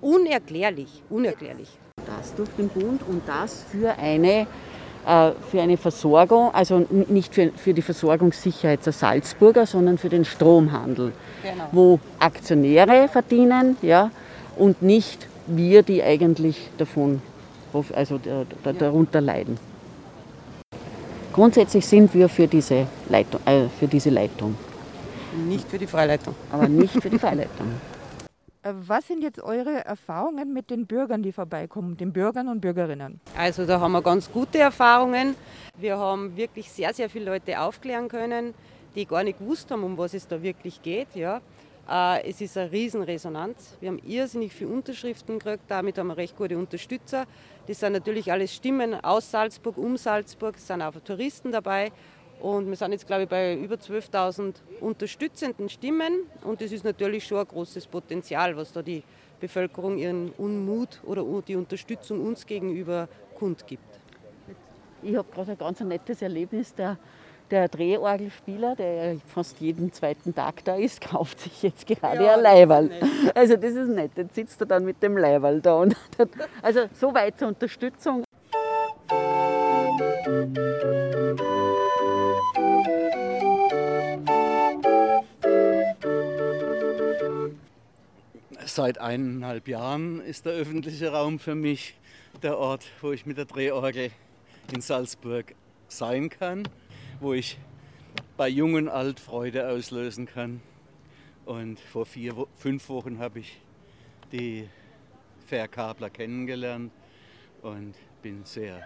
unerklärlich. 0.00 1.02
unerklärlich. 1.10 1.68
Das 2.06 2.34
durch 2.34 2.48
den 2.50 2.68
Bund 2.68 3.02
und 3.08 3.22
das 3.26 3.64
für 3.70 3.90
eine, 3.98 4.46
äh, 5.06 5.32
für 5.50 5.60
eine 5.60 5.76
Versorgung, 5.76 6.54
also 6.54 6.86
nicht 6.90 7.34
für, 7.34 7.50
für 7.52 7.74
die 7.74 7.82
Versorgungssicherheit 7.82 8.84
der 8.84 8.92
Salzburger, 8.92 9.66
sondern 9.66 9.98
für 9.98 10.08
den 10.08 10.24
Stromhandel, 10.24 11.12
genau. 11.42 11.64
wo 11.72 12.00
Aktionäre 12.18 13.08
verdienen 13.08 13.76
ja, 13.82 14.10
und 14.56 14.82
nicht 14.82 15.26
wir, 15.46 15.82
die 15.82 16.02
eigentlich 16.02 16.70
davon 16.78 17.20
also 17.94 18.20
darunter 18.62 19.20
leiden. 19.20 19.58
Grundsätzlich 21.32 21.86
sind 21.86 22.12
wir 22.14 22.28
für 22.28 22.46
diese 22.46 22.86
Leitung. 23.08 23.40
Äh, 23.44 23.68
für 23.78 23.86
diese 23.86 24.10
Leitung. 24.10 24.56
Nicht 25.46 25.68
für 25.68 25.78
die 25.78 25.86
Freileitung. 25.86 26.34
Aber 26.50 26.68
nicht 26.68 27.00
für 27.00 27.10
die 27.10 27.18
Freileitung. 27.18 27.68
Äh, 28.62 28.72
was 28.86 29.06
sind 29.06 29.22
jetzt 29.22 29.40
eure 29.40 29.84
Erfahrungen 29.84 30.52
mit 30.52 30.70
den 30.70 30.86
Bürgern, 30.86 31.22
die 31.22 31.30
vorbeikommen, 31.30 31.96
den 31.96 32.12
Bürgern 32.12 32.48
und 32.48 32.60
Bürgerinnen? 32.60 33.20
Also 33.36 33.64
da 33.64 33.78
haben 33.78 33.92
wir 33.92 34.02
ganz 34.02 34.30
gute 34.32 34.58
Erfahrungen. 34.58 35.36
Wir 35.76 35.96
haben 35.96 36.36
wirklich 36.36 36.68
sehr, 36.70 36.92
sehr 36.92 37.08
viele 37.08 37.26
Leute 37.26 37.60
aufklären 37.60 38.08
können, 38.08 38.54
die 38.94 39.06
gar 39.06 39.22
nicht 39.22 39.38
gewusst 39.38 39.70
haben, 39.70 39.84
um 39.84 39.96
was 39.96 40.14
es 40.14 40.26
da 40.26 40.42
wirklich 40.42 40.82
geht. 40.82 41.14
Ja. 41.14 41.40
Äh, 41.88 42.28
es 42.28 42.40
ist 42.40 42.56
eine 42.58 42.70
Riesenresonanz. 42.70 43.78
Wir 43.80 43.88
haben 43.88 43.98
irrsinnig 44.06 44.52
viele 44.52 44.70
Unterschriften 44.70 45.38
gekriegt, 45.38 45.64
damit 45.68 45.96
haben 45.96 46.08
wir 46.08 46.16
recht 46.16 46.36
gute 46.36 46.58
Unterstützer. 46.58 47.24
Das 47.66 47.80
sind 47.80 47.92
natürlich 47.92 48.30
alles 48.30 48.54
Stimmen 48.54 48.94
aus 49.02 49.30
Salzburg, 49.30 49.78
um 49.78 49.96
Salzburg, 49.96 50.56
es 50.56 50.66
sind 50.66 50.82
auch 50.82 50.94
Touristen 51.04 51.50
dabei. 51.50 51.90
Und 52.40 52.68
wir 52.68 52.76
sind 52.76 52.92
jetzt, 52.92 53.06
glaube 53.06 53.24
ich, 53.24 53.28
bei 53.28 53.56
über 53.56 53.76
12.000 53.76 54.54
unterstützenden 54.80 55.68
Stimmen. 55.68 56.24
Und 56.44 56.60
das 56.60 56.70
ist 56.70 56.84
natürlich 56.84 57.26
schon 57.26 57.38
ein 57.38 57.48
großes 57.48 57.86
Potenzial, 57.86 58.56
was 58.56 58.72
da 58.72 58.82
die 58.82 59.02
Bevölkerung 59.40 59.98
ihren 59.98 60.30
Unmut 60.38 61.00
oder 61.04 61.24
die 61.42 61.56
Unterstützung 61.56 62.24
uns 62.24 62.46
gegenüber 62.46 63.08
kundgibt. 63.36 63.98
Ich 65.02 65.16
habe 65.16 65.28
gerade 65.32 65.52
ein 65.52 65.58
ganz 65.58 65.80
nettes 65.80 66.22
Erlebnis. 66.22 66.74
Der 66.74 66.98
der 67.50 67.68
Drehorgelspieler, 67.68 68.76
der 68.76 69.16
fast 69.26 69.60
jeden 69.60 69.92
zweiten 69.92 70.34
Tag 70.34 70.64
da 70.64 70.76
ist, 70.76 71.00
kauft 71.10 71.40
sich 71.40 71.62
jetzt 71.62 71.86
gerade 71.86 72.24
ja, 72.24 72.34
ein 72.34 72.42
Leiberl. 72.42 72.90
Also 73.34 73.56
das 73.56 73.72
ist 73.72 73.88
nett. 73.88 74.12
Jetzt 74.16 74.34
sitzt 74.34 74.60
er 74.60 74.66
dann 74.66 74.84
mit 74.84 75.02
dem 75.02 75.16
Leiberl 75.16 75.60
da. 75.60 75.80
Und 75.80 75.96
also 76.62 76.86
so 76.94 77.12
weit 77.14 77.38
zur 77.38 77.48
Unterstützung. 77.48 78.24
Seit 88.64 88.98
eineinhalb 88.98 89.66
Jahren 89.66 90.20
ist 90.20 90.46
der 90.46 90.52
öffentliche 90.52 91.10
Raum 91.12 91.38
für 91.38 91.54
mich 91.54 91.98
der 92.42 92.58
Ort, 92.58 92.84
wo 93.00 93.12
ich 93.12 93.26
mit 93.26 93.38
der 93.38 93.46
Drehorgel 93.46 94.10
in 94.72 94.80
Salzburg 94.80 95.54
sein 95.88 96.28
kann 96.28 96.68
wo 97.20 97.32
ich 97.32 97.58
bei 98.36 98.48
Jung 98.48 98.74
und 98.74 98.88
Alt 98.88 99.20
Freude 99.20 99.68
auslösen 99.68 100.26
kann. 100.26 100.60
Und 101.44 101.80
vor 101.80 102.06
vier, 102.06 102.46
fünf 102.56 102.88
Wochen 102.88 103.18
habe 103.18 103.40
ich 103.40 103.60
die 104.32 104.68
Verkabler 105.46 106.10
kennengelernt 106.10 106.92
und 107.62 107.94
bin 108.22 108.44
sehr 108.44 108.82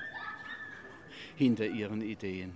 hinter 1.36 1.66
ihren 1.66 2.02
Ideen. 2.02 2.52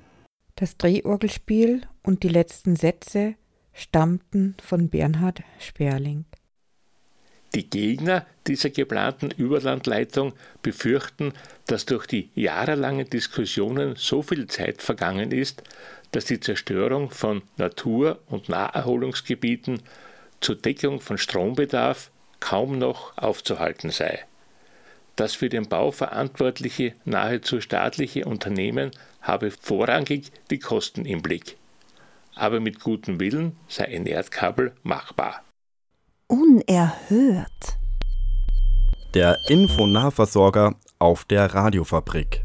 Das 0.55 0.77
Drehorgelspiel 0.77 1.83
und 2.03 2.23
die 2.23 2.29
letzten 2.29 2.77
Sätze 2.77 3.35
stammten 3.73 4.57
von 4.63 4.89
Bernhard 4.89 5.43
Sperling. 5.59 6.25
Die 7.57 7.71
Gegner 7.71 8.27
dieser 8.47 8.69
geplanten 8.69 9.31
Überlandleitung 9.31 10.35
befürchten, 10.61 11.33
dass 11.67 11.87
durch 11.87 12.07
die 12.07 12.29
jahrelangen 12.35 13.09
Diskussionen 13.09 13.97
so 13.97 14.21
viel 14.21 14.47
Zeit 14.47 14.83
vergangen 14.83 15.33
ist, 15.33 15.63
dass 16.13 16.27
die 16.27 16.39
Zerstörung 16.39 17.11
von 17.11 17.41
Natur- 17.57 18.19
und 18.27 18.51
Naherholungsgebieten 18.51 19.81
zur 20.43 20.57
Deckung 20.57 21.01
von 21.01 21.17
Strombedarf 21.17 22.11
kaum 22.41 22.79
noch 22.79 23.17
aufzuhalten 23.17 23.89
sei. 23.89 24.27
Das 25.17 25.35
für 25.35 25.49
den 25.49 25.67
Bau 25.67 25.93
verantwortliche, 25.93 26.93
nahezu 27.07 27.63
staatliche 27.63 28.27
Unternehmen 28.27 28.91
habe 29.23 29.51
vorrangig 29.51 30.31
die 30.51 30.59
Kosten 30.59 31.07
im 31.07 31.23
Blick. 31.23 31.57
Aber 32.35 32.61
mit 32.61 32.81
gutem 32.81 33.19
Willen 33.19 33.57
sei 33.67 33.87
ein 33.87 34.05
Erdkabel 34.05 34.75
machbar. 34.83 35.46
Unerhört. 36.29 37.79
Der 39.15 39.39
Infonahversorger 39.49 40.75
auf 40.99 41.25
der 41.25 41.55
Radiofabrik. 41.55 42.43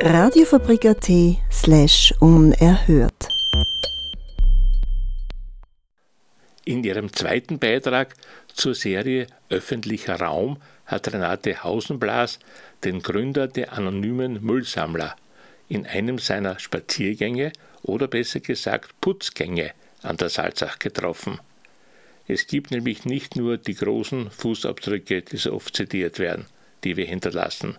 Radiofabrik.at 0.00 1.10
slash 1.50 2.14
unerhört. 2.20 3.28
In 6.64 6.84
ihrem 6.84 7.12
zweiten 7.12 7.58
Beitrag 7.58 8.14
zur 8.54 8.76
Serie 8.76 9.26
Öffentlicher 9.50 10.20
Raum 10.20 10.58
hat 10.84 11.12
Renate 11.12 11.64
Hausenblas 11.64 12.38
den 12.84 13.02
Gründer 13.02 13.48
der 13.48 13.72
anonymen 13.72 14.40
Müllsammler 14.40 15.16
in 15.68 15.84
einem 15.84 16.20
seiner 16.20 16.60
Spaziergänge 16.60 17.50
oder 17.82 18.06
besser 18.06 18.38
gesagt 18.38 19.00
Putzgänge 19.00 19.72
an 20.02 20.16
der 20.16 20.28
Salzach 20.28 20.78
getroffen. 20.78 21.40
Es 22.28 22.46
gibt 22.46 22.70
nämlich 22.70 23.04
nicht 23.04 23.36
nur 23.36 23.56
die 23.56 23.74
großen 23.74 24.30
Fußabdrücke, 24.30 25.22
die 25.22 25.36
so 25.36 25.52
oft 25.52 25.76
zitiert 25.76 26.18
werden, 26.18 26.46
die 26.84 26.96
wir 26.96 27.06
hinterlassen. 27.06 27.76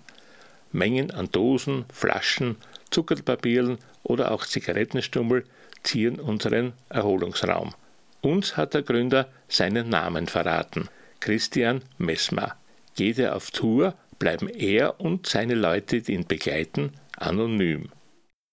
Mengen 0.72 1.12
an 1.12 1.30
Dosen, 1.32 1.86
Flaschen, 1.92 2.56
Zuckerpapieren 2.92 3.78
oder 4.04 4.32
auch 4.32 4.46
Zigarettenstummel 4.46 5.44
zieren 5.84 6.20
unseren 6.20 6.74
Erholungsraum. 6.90 7.74
Uns 8.22 8.58
hat 8.58 8.74
der 8.74 8.84
Gründer 8.84 9.30
seinen 9.48 9.90
Namen 9.90 10.28
verraten. 10.28 10.90
Christian 11.20 11.82
Messmer. 11.98 12.56
Geht 12.96 13.20
er 13.20 13.36
auf 13.36 13.52
Tour, 13.52 13.96
bleiben 14.18 14.50
er 14.50 15.00
und 15.00 15.28
seine 15.28 15.56
Leute, 15.56 16.02
die 16.02 16.14
ihn 16.14 16.26
begleiten, 16.26 16.94
anonym. 17.18 17.90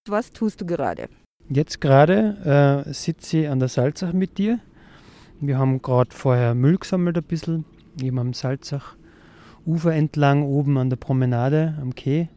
Was 0.07 0.31
tust 0.31 0.61
du 0.61 0.65
gerade? 0.65 1.09
Jetzt 1.49 1.81
gerade 1.81 2.83
äh, 2.87 2.93
sitze 2.93 3.39
ich 3.39 3.49
an 3.49 3.59
der 3.59 3.69
Salzach 3.69 4.13
mit 4.13 4.37
dir. 4.37 4.59
Wir 5.41 5.57
haben 5.57 5.81
gerade 5.81 6.15
vorher 6.15 6.55
Müll 6.55 6.77
gesammelt 6.77 7.17
ein 7.17 7.23
bisschen, 7.23 7.65
eben 8.01 8.19
am 8.19 8.33
Salzach 8.33 8.95
Ufer 9.65 9.93
entlang, 9.93 10.43
oben 10.43 10.77
an 10.77 10.89
der 10.89 10.97
Promenade 10.97 11.75
am 11.81 11.95
Quai 11.95 12.29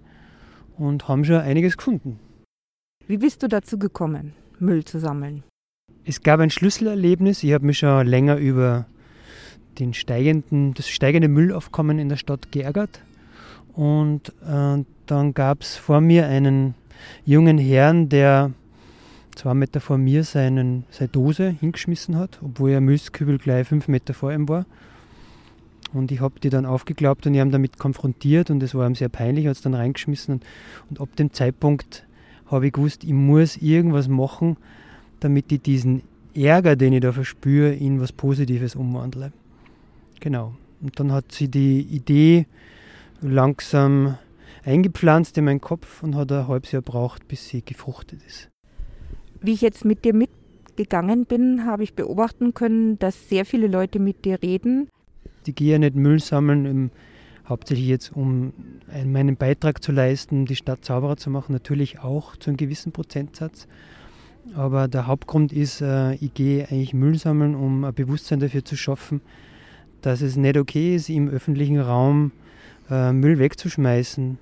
und 0.78 1.08
haben 1.08 1.24
schon 1.24 1.36
einiges 1.36 1.76
gefunden. 1.76 2.18
Wie 3.06 3.18
bist 3.18 3.42
du 3.42 3.48
dazu 3.48 3.78
gekommen, 3.78 4.32
Müll 4.58 4.84
zu 4.84 4.98
sammeln? 4.98 5.42
Es 6.04 6.22
gab 6.22 6.40
ein 6.40 6.50
Schlüsselerlebnis. 6.50 7.42
Ich 7.42 7.52
habe 7.52 7.66
mich 7.66 7.78
schon 7.78 8.06
länger 8.06 8.36
über 8.36 8.86
den 9.78 9.94
steigenden, 9.94 10.74
das 10.74 10.88
steigende 10.88 11.28
Müllaufkommen 11.28 11.98
in 11.98 12.08
der 12.08 12.16
Stadt 12.16 12.50
geärgert. 12.50 13.02
Und 13.74 14.30
äh, 14.42 14.84
dann 15.06 15.34
gab 15.34 15.60
es 15.60 15.76
vor 15.76 16.00
mir 16.00 16.26
einen 16.26 16.74
jungen 17.24 17.58
Herrn, 17.58 18.08
der 18.08 18.52
zwei 19.38 19.54
Meter 19.54 19.80
vor 19.80 19.98
mir 19.98 20.24
seinen, 20.24 20.84
seine 20.90 21.08
Dose 21.08 21.48
hingeschmissen 21.48 22.16
hat, 22.16 22.40
obwohl 22.42 22.70
er 22.70 22.80
Müllskübel 22.80 23.38
gleich 23.38 23.68
fünf 23.68 23.88
Meter 23.88 24.12
vor 24.12 24.32
ihm 24.32 24.48
war. 24.48 24.66
Und 25.94 26.12
ich 26.12 26.20
habe 26.20 26.40
die 26.40 26.50
dann 26.50 26.66
aufgeglaubt 26.66 27.26
und 27.26 27.34
ich 27.34 27.40
habe 27.40 27.50
damit 27.50 27.78
konfrontiert 27.78 28.50
und 28.50 28.62
es 28.62 28.74
war 28.74 28.86
ihm 28.86 28.94
sehr 28.94 29.08
peinlich, 29.08 29.46
hat 29.46 29.56
es 29.56 29.62
dann 29.62 29.74
reingeschmissen. 29.74 30.34
Und, 30.34 30.44
und 30.90 31.00
ab 31.00 31.14
dem 31.16 31.32
Zeitpunkt 31.32 32.04
habe 32.46 32.66
ich 32.66 32.72
gewusst, 32.72 33.04
ich 33.04 33.12
muss 33.12 33.56
irgendwas 33.56 34.08
machen, 34.08 34.56
damit 35.20 35.50
ich 35.52 35.62
diesen 35.62 36.02
Ärger, 36.34 36.76
den 36.76 36.92
ich 36.92 37.00
da 37.00 37.12
verspüre, 37.12 37.72
in 37.72 38.00
was 38.00 38.12
Positives 38.12 38.74
umwandle. 38.74 39.32
Genau. 40.20 40.54
Und 40.80 40.98
dann 41.00 41.12
hat 41.12 41.32
sie 41.32 41.48
die 41.48 41.80
Idee 41.80 42.46
langsam 43.20 44.18
eingepflanzt 44.64 45.38
in 45.38 45.44
meinen 45.44 45.60
Kopf 45.60 46.02
und 46.02 46.16
hat 46.16 46.30
ein 46.32 46.48
halbes 46.48 46.72
Jahr 46.72 46.82
gebraucht, 46.82 47.26
bis 47.28 47.48
sie 47.48 47.64
gefruchtet 47.64 48.20
ist. 48.26 48.50
Wie 49.40 49.52
ich 49.52 49.60
jetzt 49.60 49.84
mit 49.84 50.04
dir 50.04 50.14
mitgegangen 50.14 51.24
bin, 51.24 51.64
habe 51.64 51.82
ich 51.82 51.94
beobachten 51.94 52.54
können, 52.54 52.98
dass 52.98 53.28
sehr 53.28 53.44
viele 53.44 53.66
Leute 53.66 53.98
mit 53.98 54.24
dir 54.24 54.42
reden. 54.42 54.88
Die 55.46 55.54
gehe 55.54 55.72
ja 55.72 55.78
nicht 55.78 55.94
Müll 55.94 56.20
sammeln, 56.20 56.66
um, 56.66 56.90
hauptsächlich 57.48 57.88
jetzt 57.88 58.14
um 58.14 58.52
meinen 59.04 59.36
Beitrag 59.36 59.82
zu 59.82 59.92
leisten, 59.92 60.46
die 60.46 60.56
Stadt 60.56 60.84
sauberer 60.84 61.16
zu 61.16 61.30
machen, 61.30 61.52
natürlich 61.52 62.00
auch 62.00 62.36
zu 62.36 62.50
einem 62.50 62.56
gewissen 62.56 62.92
Prozentsatz. 62.92 63.66
Aber 64.54 64.88
der 64.88 65.06
Hauptgrund 65.06 65.52
ist, 65.52 65.80
äh, 65.80 66.14
ich 66.14 66.32
gehe 66.34 66.66
eigentlich 66.68 66.94
Müll 66.94 67.18
sammeln, 67.18 67.54
um 67.54 67.84
ein 67.84 67.94
Bewusstsein 67.94 68.40
dafür 68.40 68.64
zu 68.64 68.76
schaffen, 68.76 69.20
dass 70.00 70.20
es 70.20 70.36
nicht 70.36 70.56
okay 70.56 70.94
ist, 70.94 71.08
im 71.08 71.28
öffentlichen 71.28 71.78
Raum 71.78 72.32
äh, 72.90 73.12
Müll 73.12 73.38
wegzuschmeißen, 73.38 74.38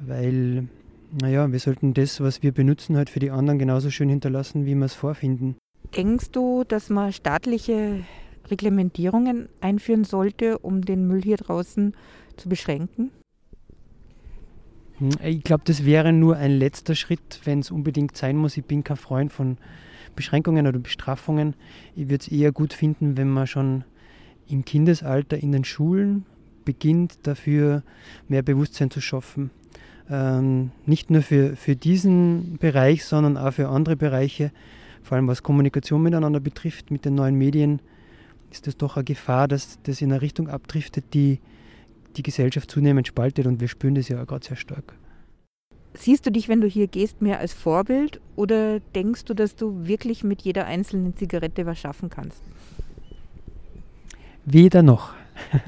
weil, 0.00 0.68
naja, 1.12 1.50
wir 1.50 1.58
sollten 1.58 1.94
das, 1.94 2.20
was 2.20 2.42
wir 2.42 2.52
benutzen, 2.52 2.96
halt 2.96 3.10
für 3.10 3.20
die 3.20 3.30
anderen 3.30 3.58
genauso 3.58 3.90
schön 3.90 4.08
hinterlassen, 4.08 4.66
wie 4.66 4.74
wir 4.74 4.84
es 4.84 4.94
vorfinden. 4.94 5.56
Denkst 5.96 6.30
du, 6.32 6.64
dass 6.64 6.90
man 6.90 7.12
staatliche 7.12 8.04
Reglementierungen 8.50 9.48
einführen 9.60 10.04
sollte, 10.04 10.58
um 10.58 10.82
den 10.82 11.06
Müll 11.06 11.22
hier 11.22 11.36
draußen 11.36 11.94
zu 12.36 12.48
beschränken? 12.48 13.10
Hm, 14.98 15.10
ich 15.22 15.42
glaube, 15.42 15.64
das 15.66 15.84
wäre 15.84 16.12
nur 16.12 16.36
ein 16.36 16.52
letzter 16.52 16.94
Schritt, 16.94 17.40
wenn 17.44 17.60
es 17.60 17.70
unbedingt 17.70 18.16
sein 18.16 18.36
muss. 18.36 18.56
Ich 18.56 18.64
bin 18.64 18.84
kein 18.84 18.96
Freund 18.96 19.32
von 19.32 19.58
Beschränkungen 20.14 20.66
oder 20.66 20.78
Bestrafungen. 20.78 21.54
Ich 21.94 22.08
würde 22.08 22.22
es 22.22 22.28
eher 22.28 22.52
gut 22.52 22.72
finden, 22.72 23.16
wenn 23.16 23.28
man 23.28 23.46
schon 23.46 23.84
im 24.48 24.64
Kindesalter 24.64 25.38
in 25.38 25.52
den 25.52 25.64
Schulen 25.64 26.24
beginnt, 26.64 27.18
dafür 27.22 27.82
mehr 28.28 28.42
Bewusstsein 28.42 28.90
zu 28.90 29.00
schaffen. 29.00 29.50
Ähm, 30.08 30.70
nicht 30.84 31.10
nur 31.10 31.22
für, 31.22 31.56
für 31.56 31.74
diesen 31.74 32.58
Bereich, 32.58 33.04
sondern 33.04 33.36
auch 33.36 33.52
für 33.52 33.68
andere 33.68 33.96
Bereiche, 33.96 34.52
vor 35.02 35.16
allem 35.16 35.26
was 35.28 35.42
Kommunikation 35.42 36.02
miteinander 36.02 36.40
betrifft, 36.40 36.90
mit 36.90 37.04
den 37.04 37.14
neuen 37.14 37.36
Medien, 37.36 37.80
ist 38.50 38.66
das 38.66 38.76
doch 38.76 38.96
eine 38.96 39.04
Gefahr, 39.04 39.48
dass 39.48 39.78
das 39.82 40.00
in 40.00 40.12
eine 40.12 40.22
Richtung 40.22 40.48
abdriftet, 40.48 41.06
die 41.14 41.40
die 42.16 42.22
Gesellschaft 42.22 42.70
zunehmend 42.70 43.06
spaltet 43.06 43.46
und 43.46 43.60
wir 43.60 43.68
spüren 43.68 43.94
das 43.94 44.08
ja 44.08 44.24
gerade 44.24 44.46
sehr 44.46 44.56
stark. 44.56 44.94
Siehst 45.94 46.26
du 46.26 46.30
dich, 46.30 46.48
wenn 46.48 46.60
du 46.60 46.66
hier 46.66 46.86
gehst, 46.86 47.22
mehr 47.22 47.38
als 47.38 47.52
Vorbild 47.52 48.20
oder 48.36 48.80
denkst 48.94 49.24
du, 49.24 49.34
dass 49.34 49.56
du 49.56 49.86
wirklich 49.86 50.24
mit 50.24 50.42
jeder 50.42 50.66
einzelnen 50.66 51.16
Zigarette 51.16 51.66
was 51.66 51.78
schaffen 51.78 52.10
kannst? 52.10 52.42
Weder 54.44 54.82
noch. 54.82 55.12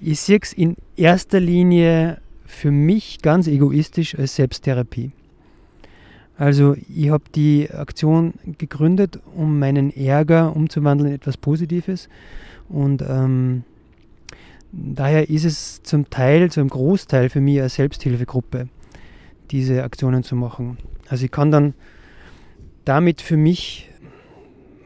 Ich 0.00 0.20
sehe 0.20 0.38
es 0.40 0.52
in 0.52 0.76
erster 0.96 1.40
Linie 1.40 2.18
für 2.48 2.70
mich 2.70 3.20
ganz 3.20 3.46
egoistisch 3.46 4.18
als 4.18 4.34
Selbsttherapie. 4.34 5.12
Also 6.36 6.76
ich 6.88 7.10
habe 7.10 7.24
die 7.34 7.70
Aktion 7.70 8.34
gegründet, 8.56 9.20
um 9.36 9.58
meinen 9.58 9.94
Ärger 9.94 10.56
umzuwandeln 10.56 11.10
in 11.10 11.16
etwas 11.16 11.36
Positives. 11.36 12.08
Und 12.68 13.02
ähm, 13.06 13.64
daher 14.72 15.28
ist 15.28 15.44
es 15.44 15.82
zum 15.82 16.08
Teil, 16.08 16.50
zum 16.50 16.68
Großteil 16.68 17.28
für 17.28 17.40
mich 17.40 17.58
eine 17.60 17.68
Selbsthilfegruppe, 17.68 18.68
diese 19.50 19.84
Aktionen 19.84 20.22
zu 20.22 20.34
machen. 20.34 20.78
Also 21.08 21.26
ich 21.26 21.30
kann 21.30 21.50
dann 21.50 21.74
damit 22.86 23.20
für 23.20 23.36
mich, 23.36 23.90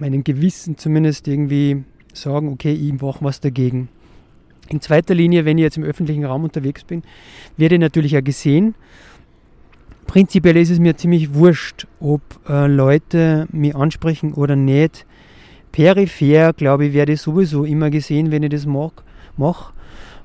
meinem 0.00 0.24
Gewissen 0.24 0.78
zumindest 0.78 1.28
irgendwie 1.28 1.84
sagen, 2.12 2.48
okay, 2.48 2.72
ich 2.72 3.00
mache 3.00 3.24
was 3.24 3.40
dagegen. 3.40 3.88
In 4.68 4.80
zweiter 4.80 5.14
Linie, 5.14 5.44
wenn 5.44 5.58
ich 5.58 5.62
jetzt 5.62 5.76
im 5.76 5.84
öffentlichen 5.84 6.24
Raum 6.24 6.44
unterwegs 6.44 6.84
bin, 6.84 7.02
werde 7.56 7.74
ich 7.74 7.80
natürlich 7.80 8.16
auch 8.16 8.24
gesehen. 8.24 8.74
Prinzipiell 10.06 10.56
ist 10.56 10.70
es 10.70 10.78
mir 10.78 10.96
ziemlich 10.96 11.34
wurscht, 11.34 11.86
ob 12.00 12.20
äh, 12.48 12.66
Leute 12.66 13.46
mich 13.50 13.74
ansprechen 13.74 14.34
oder 14.34 14.56
nicht. 14.56 15.06
Peripher, 15.72 16.52
glaube 16.52 16.86
ich, 16.86 16.92
werde 16.92 17.12
ich 17.12 17.20
sowieso 17.20 17.64
immer 17.64 17.90
gesehen, 17.90 18.30
wenn 18.30 18.42
ich 18.42 18.50
das 18.50 18.66
mache. 18.66 19.02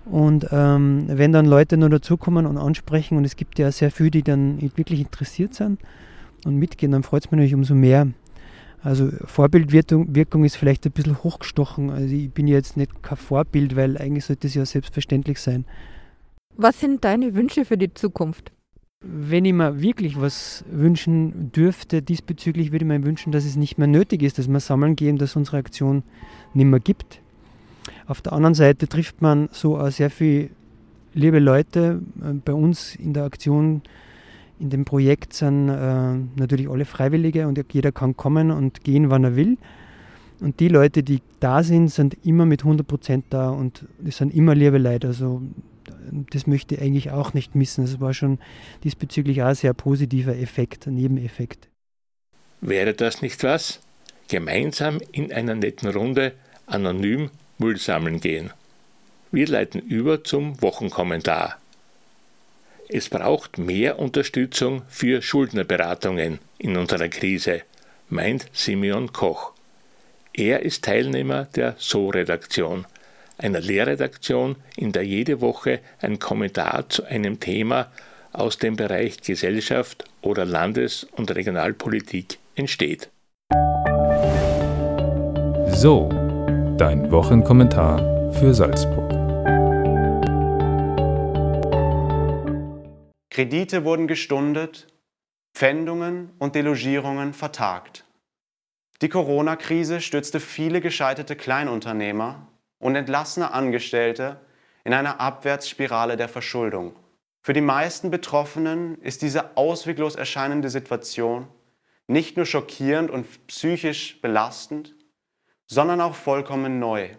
Und 0.05 0.47
ähm, 0.51 1.05
wenn 1.07 1.31
dann 1.31 1.45
Leute 1.45 1.77
nur 1.77 1.89
dazukommen 1.89 2.45
und 2.45 2.57
ansprechen, 2.57 3.17
und 3.17 3.25
es 3.25 3.35
gibt 3.35 3.59
ja 3.59 3.71
sehr 3.71 3.91
viele, 3.91 4.11
die 4.11 4.23
dann 4.23 4.61
wirklich 4.75 4.99
interessiert 4.99 5.53
sind 5.53 5.79
und 6.45 6.55
mitgehen, 6.55 6.91
dann 6.91 7.03
freut 7.03 7.25
es 7.25 7.31
mich 7.31 7.37
natürlich 7.37 7.55
umso 7.55 7.73
mehr. 7.73 8.07
Also 8.87 9.09
Vorbildwirkung 9.25 10.45
ist 10.45 10.55
vielleicht 10.55 10.85
ein 10.85 10.93
bisschen 10.93 11.21
hochgestochen. 11.21 11.89
Also 11.89 12.15
ich 12.15 12.31
bin 12.31 12.47
jetzt 12.47 12.77
nicht 12.77 13.03
kein 13.03 13.17
Vorbild, 13.17 13.75
weil 13.75 13.97
eigentlich 13.97 14.23
sollte 14.23 14.47
es 14.47 14.53
ja 14.53 14.65
selbstverständlich 14.65 15.41
sein. 15.41 15.65
Was 16.55 16.79
sind 16.79 17.03
deine 17.03 17.35
Wünsche 17.35 17.65
für 17.65 17.77
die 17.77 17.93
Zukunft? 17.93 18.53
Wenn 19.01 19.43
ich 19.43 19.51
mir 19.51 19.81
wirklich 19.81 20.21
was 20.21 20.63
wünschen 20.71 21.51
dürfte, 21.51 22.01
diesbezüglich 22.01 22.71
würde 22.71 22.85
ich 22.85 22.87
mir 22.87 23.03
wünschen, 23.03 23.33
dass 23.33 23.43
es 23.43 23.57
nicht 23.57 23.77
mehr 23.77 23.87
nötig 23.87 24.23
ist, 24.23 24.39
dass 24.39 24.47
wir 24.47 24.61
sammeln 24.61 24.95
gehen, 24.95 25.17
dass 25.17 25.35
unsere 25.35 25.57
Aktion 25.57 26.03
nicht 26.53 26.67
mehr 26.67 26.79
gibt. 26.79 27.19
Auf 28.05 28.21
der 28.21 28.31
anderen 28.31 28.55
Seite 28.55 28.87
trifft 28.87 29.21
man 29.21 29.49
so 29.51 29.77
auch 29.77 29.91
sehr 29.91 30.09
viele 30.09 30.49
liebe 31.13 31.39
Leute. 31.39 32.01
Äh, 32.21 32.35
bei 32.35 32.53
uns 32.53 32.95
in 32.95 33.11
der 33.11 33.25
Aktion, 33.25 33.81
in 34.59 34.69
dem 34.69 34.85
Projekt 34.85 35.33
sind 35.33 35.69
äh, 35.69 36.13
natürlich 36.35 36.69
alle 36.69 36.85
Freiwillige 36.85 37.47
und 37.47 37.63
jeder 37.71 37.91
kann 37.91 38.17
kommen 38.17 38.51
und 38.51 38.83
gehen, 38.83 39.09
wann 39.09 39.23
er 39.23 39.35
will. 39.35 39.57
Und 40.39 40.59
die 40.59 40.67
Leute, 40.67 41.03
die 41.03 41.21
da 41.39 41.63
sind, 41.63 41.89
sind 41.89 42.15
immer 42.25 42.45
mit 42.45 42.61
100 42.61 42.87
Prozent 42.87 43.25
da 43.29 43.49
und 43.49 43.85
es 44.05 44.17
sind 44.17 44.33
immer 44.33 44.53
liebe 44.53 44.77
Leute. 44.77 45.07
Also 45.07 45.41
das 46.11 46.47
möchte 46.47 46.75
ich 46.75 46.81
eigentlich 46.81 47.11
auch 47.11 47.33
nicht 47.33 47.55
missen. 47.55 47.85
Das 47.85 47.99
war 47.99 48.13
schon 48.13 48.39
diesbezüglich 48.83 49.41
auch 49.41 49.47
ein 49.47 49.55
sehr 49.55 49.73
positiver 49.73 50.37
Effekt, 50.37 50.87
ein 50.87 50.95
Nebeneffekt. 50.95 51.69
Wäre 52.61 52.93
das 52.93 53.21
nicht 53.21 53.43
was? 53.43 53.79
Gemeinsam 54.27 54.99
in 55.11 55.31
einer 55.31 55.55
netten 55.55 55.89
Runde 55.89 56.33
anonym 56.65 57.29
Müll 57.57 57.77
sammeln 57.77 58.19
gehen. 58.19 58.51
Wir 59.31 59.47
leiten 59.47 59.81
über 59.81 60.23
zum 60.23 60.61
Wochenkommentar. 60.61 61.57
Es 62.89 63.09
braucht 63.09 63.57
mehr 63.57 63.99
Unterstützung 63.99 64.83
für 64.87 65.21
Schuldnerberatungen 65.21 66.39
in 66.57 66.77
unserer 66.77 67.09
Krise, 67.09 67.61
meint 68.09 68.47
Simeon 68.53 69.11
Koch. 69.11 69.51
Er 70.33 70.61
ist 70.61 70.85
Teilnehmer 70.85 71.45
der 71.55 71.75
So-Redaktion 71.77 72.85
einer 73.37 73.59
Lehrredaktion, 73.59 74.55
in 74.75 74.91
der 74.91 75.03
jede 75.03 75.41
Woche 75.41 75.79
ein 76.01 76.19
Kommentar 76.19 76.89
zu 76.89 77.05
einem 77.05 77.39
Thema 77.39 77.87
aus 78.33 78.57
dem 78.57 78.75
Bereich 78.75 79.21
Gesellschaft 79.21 80.05
oder 80.21 80.45
Landes- 80.45 81.07
und 81.11 81.33
Regionalpolitik 81.33 82.39
entsteht. 82.55 83.09
So, 85.69 86.09
dein 86.77 87.11
Wochenkommentar 87.11 88.33
für 88.33 88.53
Salzburg. 88.53 89.06
Kredite 93.37 93.85
wurden 93.85 94.07
gestundet, 94.07 94.87
Pfändungen 95.53 96.31
und 96.39 96.55
Delogierungen 96.55 97.35
vertagt. 97.35 98.03
Die 99.03 99.09
Corona-Krise 99.09 100.01
stürzte 100.01 100.39
viele 100.39 100.81
gescheiterte 100.81 101.35
Kleinunternehmer 101.35 102.47
und 102.79 102.95
entlassene 102.95 103.51
Angestellte 103.51 104.39
in 104.85 104.91
einer 104.91 105.21
Abwärtsspirale 105.21 106.17
der 106.17 106.29
Verschuldung. 106.29 106.95
Für 107.43 107.53
die 107.53 107.61
meisten 107.61 108.09
Betroffenen 108.09 108.99
ist 109.03 109.21
diese 109.21 109.55
ausweglos 109.55 110.15
erscheinende 110.15 110.71
Situation 110.71 111.47
nicht 112.07 112.37
nur 112.37 112.47
schockierend 112.47 113.11
und 113.11 113.27
psychisch 113.45 114.19
belastend, 114.19 114.95
sondern 115.67 116.01
auch 116.01 116.15
vollkommen 116.15 116.79
neu. 116.79 117.09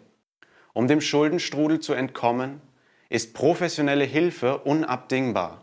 Um 0.73 0.89
dem 0.89 1.01
Schuldenstrudel 1.01 1.79
zu 1.79 1.93
entkommen, 1.93 2.61
ist 3.09 3.35
professionelle 3.35 4.03
Hilfe 4.03 4.59
unabdingbar. 4.59 5.63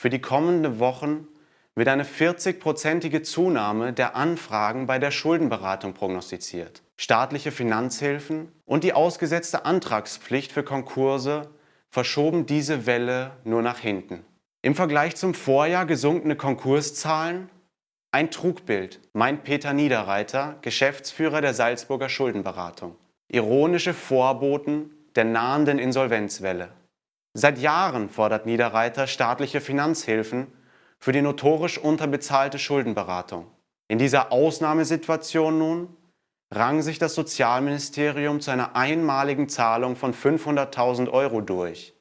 Für 0.00 0.08
die 0.08 0.22
kommenden 0.22 0.78
Wochen 0.78 1.28
wird 1.74 1.88
eine 1.88 2.04
40-prozentige 2.04 3.20
Zunahme 3.22 3.92
der 3.92 4.16
Anfragen 4.16 4.86
bei 4.86 4.98
der 4.98 5.10
Schuldenberatung 5.10 5.92
prognostiziert. 5.92 6.80
Staatliche 6.96 7.52
Finanzhilfen 7.52 8.50
und 8.64 8.82
die 8.82 8.94
ausgesetzte 8.94 9.66
Antragspflicht 9.66 10.52
für 10.52 10.62
Konkurse 10.62 11.50
verschoben 11.90 12.46
diese 12.46 12.86
Welle 12.86 13.32
nur 13.44 13.60
nach 13.60 13.78
hinten. 13.78 14.24
Im 14.62 14.74
Vergleich 14.74 15.16
zum 15.16 15.34
Vorjahr 15.34 15.84
gesunkene 15.84 16.34
Konkurszahlen? 16.34 17.50
Ein 18.10 18.30
Trugbild, 18.30 19.00
meint 19.12 19.44
Peter 19.44 19.74
Niederreiter, 19.74 20.56
Geschäftsführer 20.62 21.42
der 21.42 21.52
Salzburger 21.52 22.08
Schuldenberatung. 22.08 22.96
Ironische 23.28 23.92
Vorboten 23.92 24.92
der 25.14 25.26
nahenden 25.26 25.78
Insolvenzwelle. 25.78 26.70
Seit 27.32 27.58
Jahren 27.58 28.08
fordert 28.08 28.46
Niederreiter 28.46 29.06
staatliche 29.06 29.60
Finanzhilfen 29.60 30.48
für 30.98 31.12
die 31.12 31.22
notorisch 31.22 31.78
unterbezahlte 31.78 32.58
Schuldenberatung. 32.58 33.46
In 33.88 33.98
dieser 33.98 34.32
Ausnahmesituation 34.32 35.58
nun 35.58 35.96
rang 36.52 36.82
sich 36.82 36.98
das 36.98 37.14
Sozialministerium 37.14 38.40
zu 38.40 38.50
einer 38.50 38.74
einmaligen 38.74 39.48
Zahlung 39.48 39.94
von 39.94 40.12
500.000 40.12 41.08
Euro 41.10 41.40
durch. 41.40 41.94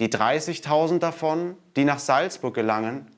Die 0.00 0.08
30.000 0.08 0.98
davon, 0.98 1.56
die 1.76 1.84
nach 1.84 2.00
Salzburg 2.00 2.54
gelangen, 2.54 3.10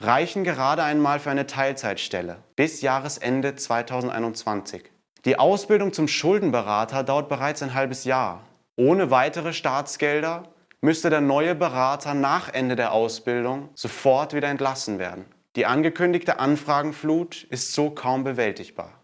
reichen 0.00 0.44
gerade 0.44 0.82
einmal 0.82 1.20
für 1.20 1.30
eine 1.30 1.46
Teilzeitstelle 1.46 2.38
bis 2.56 2.80
Jahresende 2.80 3.54
2021. 3.54 4.90
Die 5.26 5.38
Ausbildung 5.38 5.92
zum 5.92 6.08
Schuldenberater 6.08 7.02
dauert 7.02 7.28
bereits 7.28 7.62
ein 7.62 7.74
halbes 7.74 8.04
Jahr. 8.04 8.42
Ohne 8.78 9.10
weitere 9.10 9.54
Staatsgelder 9.54 10.42
müsste 10.82 11.08
der 11.08 11.22
neue 11.22 11.54
Berater 11.54 12.12
nach 12.12 12.52
Ende 12.52 12.76
der 12.76 12.92
Ausbildung 12.92 13.70
sofort 13.74 14.34
wieder 14.34 14.48
entlassen 14.48 14.98
werden. 14.98 15.24
Die 15.56 15.64
angekündigte 15.64 16.38
Anfragenflut 16.38 17.44
ist 17.44 17.72
so 17.72 17.88
kaum 17.88 18.22
bewältigbar. 18.22 19.02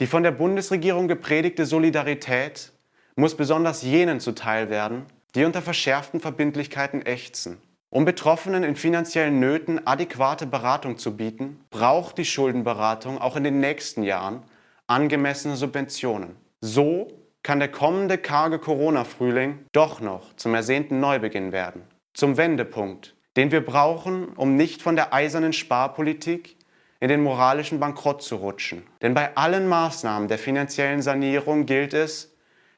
Die 0.00 0.08
von 0.08 0.24
der 0.24 0.32
Bundesregierung 0.32 1.06
gepredigte 1.06 1.66
Solidarität 1.66 2.72
muss 3.14 3.36
besonders 3.36 3.82
jenen 3.82 4.18
zuteil 4.18 4.68
werden, 4.70 5.06
die 5.36 5.44
unter 5.44 5.62
verschärften 5.62 6.18
Verbindlichkeiten 6.18 7.06
ächzen. 7.06 7.58
Um 7.90 8.04
Betroffenen 8.04 8.64
in 8.64 8.74
finanziellen 8.74 9.38
Nöten 9.38 9.86
adäquate 9.86 10.46
Beratung 10.46 10.98
zu 10.98 11.16
bieten, 11.16 11.60
braucht 11.70 12.18
die 12.18 12.24
Schuldenberatung 12.24 13.18
auch 13.20 13.36
in 13.36 13.44
den 13.44 13.60
nächsten 13.60 14.02
Jahren 14.02 14.42
angemessene 14.88 15.54
Subventionen. 15.54 16.34
So 16.60 17.21
kann 17.42 17.58
der 17.58 17.70
kommende 17.70 18.18
karge 18.18 18.58
Corona-Frühling 18.58 19.66
doch 19.72 20.00
noch 20.00 20.34
zum 20.36 20.54
ersehnten 20.54 21.00
Neubeginn 21.00 21.52
werden. 21.52 21.82
Zum 22.14 22.36
Wendepunkt, 22.36 23.14
den 23.36 23.50
wir 23.50 23.64
brauchen, 23.64 24.28
um 24.28 24.56
nicht 24.56 24.82
von 24.82 24.96
der 24.96 25.12
eisernen 25.12 25.52
Sparpolitik 25.52 26.56
in 27.00 27.08
den 27.08 27.22
moralischen 27.22 27.80
Bankrott 27.80 28.22
zu 28.22 28.36
rutschen. 28.36 28.84
Denn 29.00 29.14
bei 29.14 29.36
allen 29.36 29.66
Maßnahmen 29.66 30.28
der 30.28 30.38
finanziellen 30.38 31.02
Sanierung 31.02 31.66
gilt 31.66 31.94
es, 31.94 32.32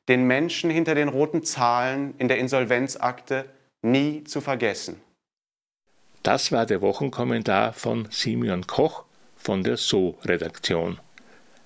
den 0.08 0.26
Menschen 0.26 0.70
hinter 0.70 0.94
den 0.94 1.08
roten 1.08 1.42
Zahlen 1.44 2.14
in 2.18 2.28
der 2.28 2.38
Insolvenzakte 2.38 3.46
nie 3.82 4.24
zu 4.24 4.40
vergessen. 4.40 5.00
Das 6.22 6.52
war 6.52 6.64
der 6.64 6.80
Wochenkommentar 6.80 7.74
von 7.74 8.08
Simeon 8.10 8.66
Koch 8.66 9.04
von 9.36 9.62
der 9.62 9.76
So-Redaktion, 9.76 10.98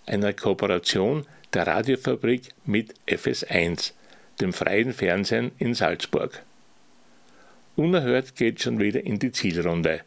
einer 0.06 0.32
Kooperation 0.32 1.26
der 1.54 1.66
Radiofabrik 1.66 2.50
mit 2.66 2.94
FS1, 3.06 3.92
dem 4.40 4.52
freien 4.52 4.92
Fernsehen 4.92 5.52
in 5.58 5.74
Salzburg. 5.74 6.42
Unerhört 7.76 8.36
geht 8.36 8.60
schon 8.60 8.78
wieder 8.80 9.04
in 9.04 9.18
die 9.18 9.32
Zielrunde. 9.32 10.00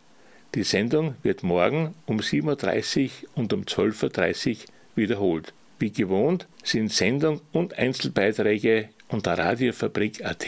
Die 0.56 0.64
Sendung 0.64 1.16
wird 1.24 1.44
morgen 1.44 1.96
um 2.06 2.20
7.30 2.20 3.04
Uhr 3.04 3.10
und 3.36 3.54
um 3.54 3.62
12.30 3.62 4.50
Uhr 4.50 4.56
wiederholt. 4.96 5.54
Wie 5.80 5.92
gewohnt 5.92 6.48
sind 6.64 6.92
Sendung 6.92 7.42
und 7.54 7.78
Einzelbeiträge 7.78 8.90
unter 9.08 9.38
Radiofabrik.at 9.38 10.48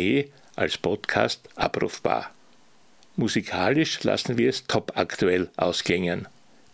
als 0.56 0.78
Podcast 0.78 1.50
abrufbar. 1.56 2.32
Musikalisch 3.16 4.04
lassen 4.04 4.38
wir 4.38 4.50
es 4.50 4.66
top 4.68 4.92
aktuell 4.96 5.50
ausklingen. 5.56 6.28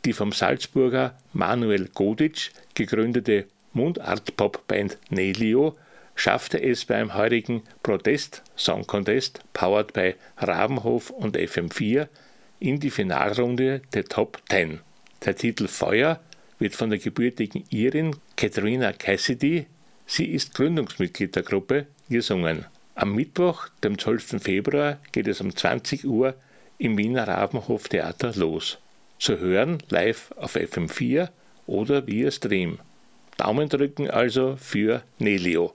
Die 0.05 0.13
vom 0.13 0.31
Salzburger 0.31 1.17
Manuel 1.33 1.89
Goditsch 1.93 2.51
gegründete 2.73 3.45
Mundart-Pop-Band 3.79 4.97
Nelio 5.09 5.77
schaffte 6.13 6.61
es 6.61 6.83
beim 6.83 7.15
heurigen 7.15 7.63
Protest 7.81 8.43
Song 8.57 8.85
Contest, 8.85 9.39
powered 9.53 9.93
by 9.93 10.15
Rabenhof 10.37 11.11
und 11.11 11.37
FM4, 11.37 12.09
in 12.59 12.81
die 12.81 12.89
Finalrunde 12.89 13.81
der 13.93 14.03
Top 14.03 14.41
10. 14.49 14.81
Der 15.23 15.35
Titel 15.35 15.69
Feuer 15.69 16.19
wird 16.59 16.75
von 16.75 16.89
der 16.89 16.99
gebürtigen 16.99 17.63
Irin 17.69 18.17
Katharina 18.35 18.91
Cassidy, 18.91 19.65
sie 20.05 20.25
ist 20.25 20.53
Gründungsmitglied 20.55 21.37
der 21.37 21.43
Gruppe, 21.43 21.87
gesungen. 22.09 22.65
Am 22.95 23.15
Mittwoch, 23.15 23.69
dem 23.81 23.97
12. 23.97 24.43
Februar, 24.43 24.99
geht 25.13 25.27
es 25.27 25.39
um 25.39 25.55
20 25.55 26.05
Uhr 26.05 26.35
im 26.79 26.97
Wiener 26.97 27.29
Rabenhof 27.29 27.87
Theater 27.87 28.33
los. 28.35 28.77
Zu 29.19 29.39
hören 29.39 29.81
live 29.87 30.33
auf 30.35 30.57
FM4 30.57 31.29
oder 31.65 32.07
via 32.07 32.29
Stream. 32.29 32.79
Daumen 33.39 33.69
drücken 33.69 34.09
also 34.09 34.57
für 34.57 35.01
Nelio. 35.17 35.73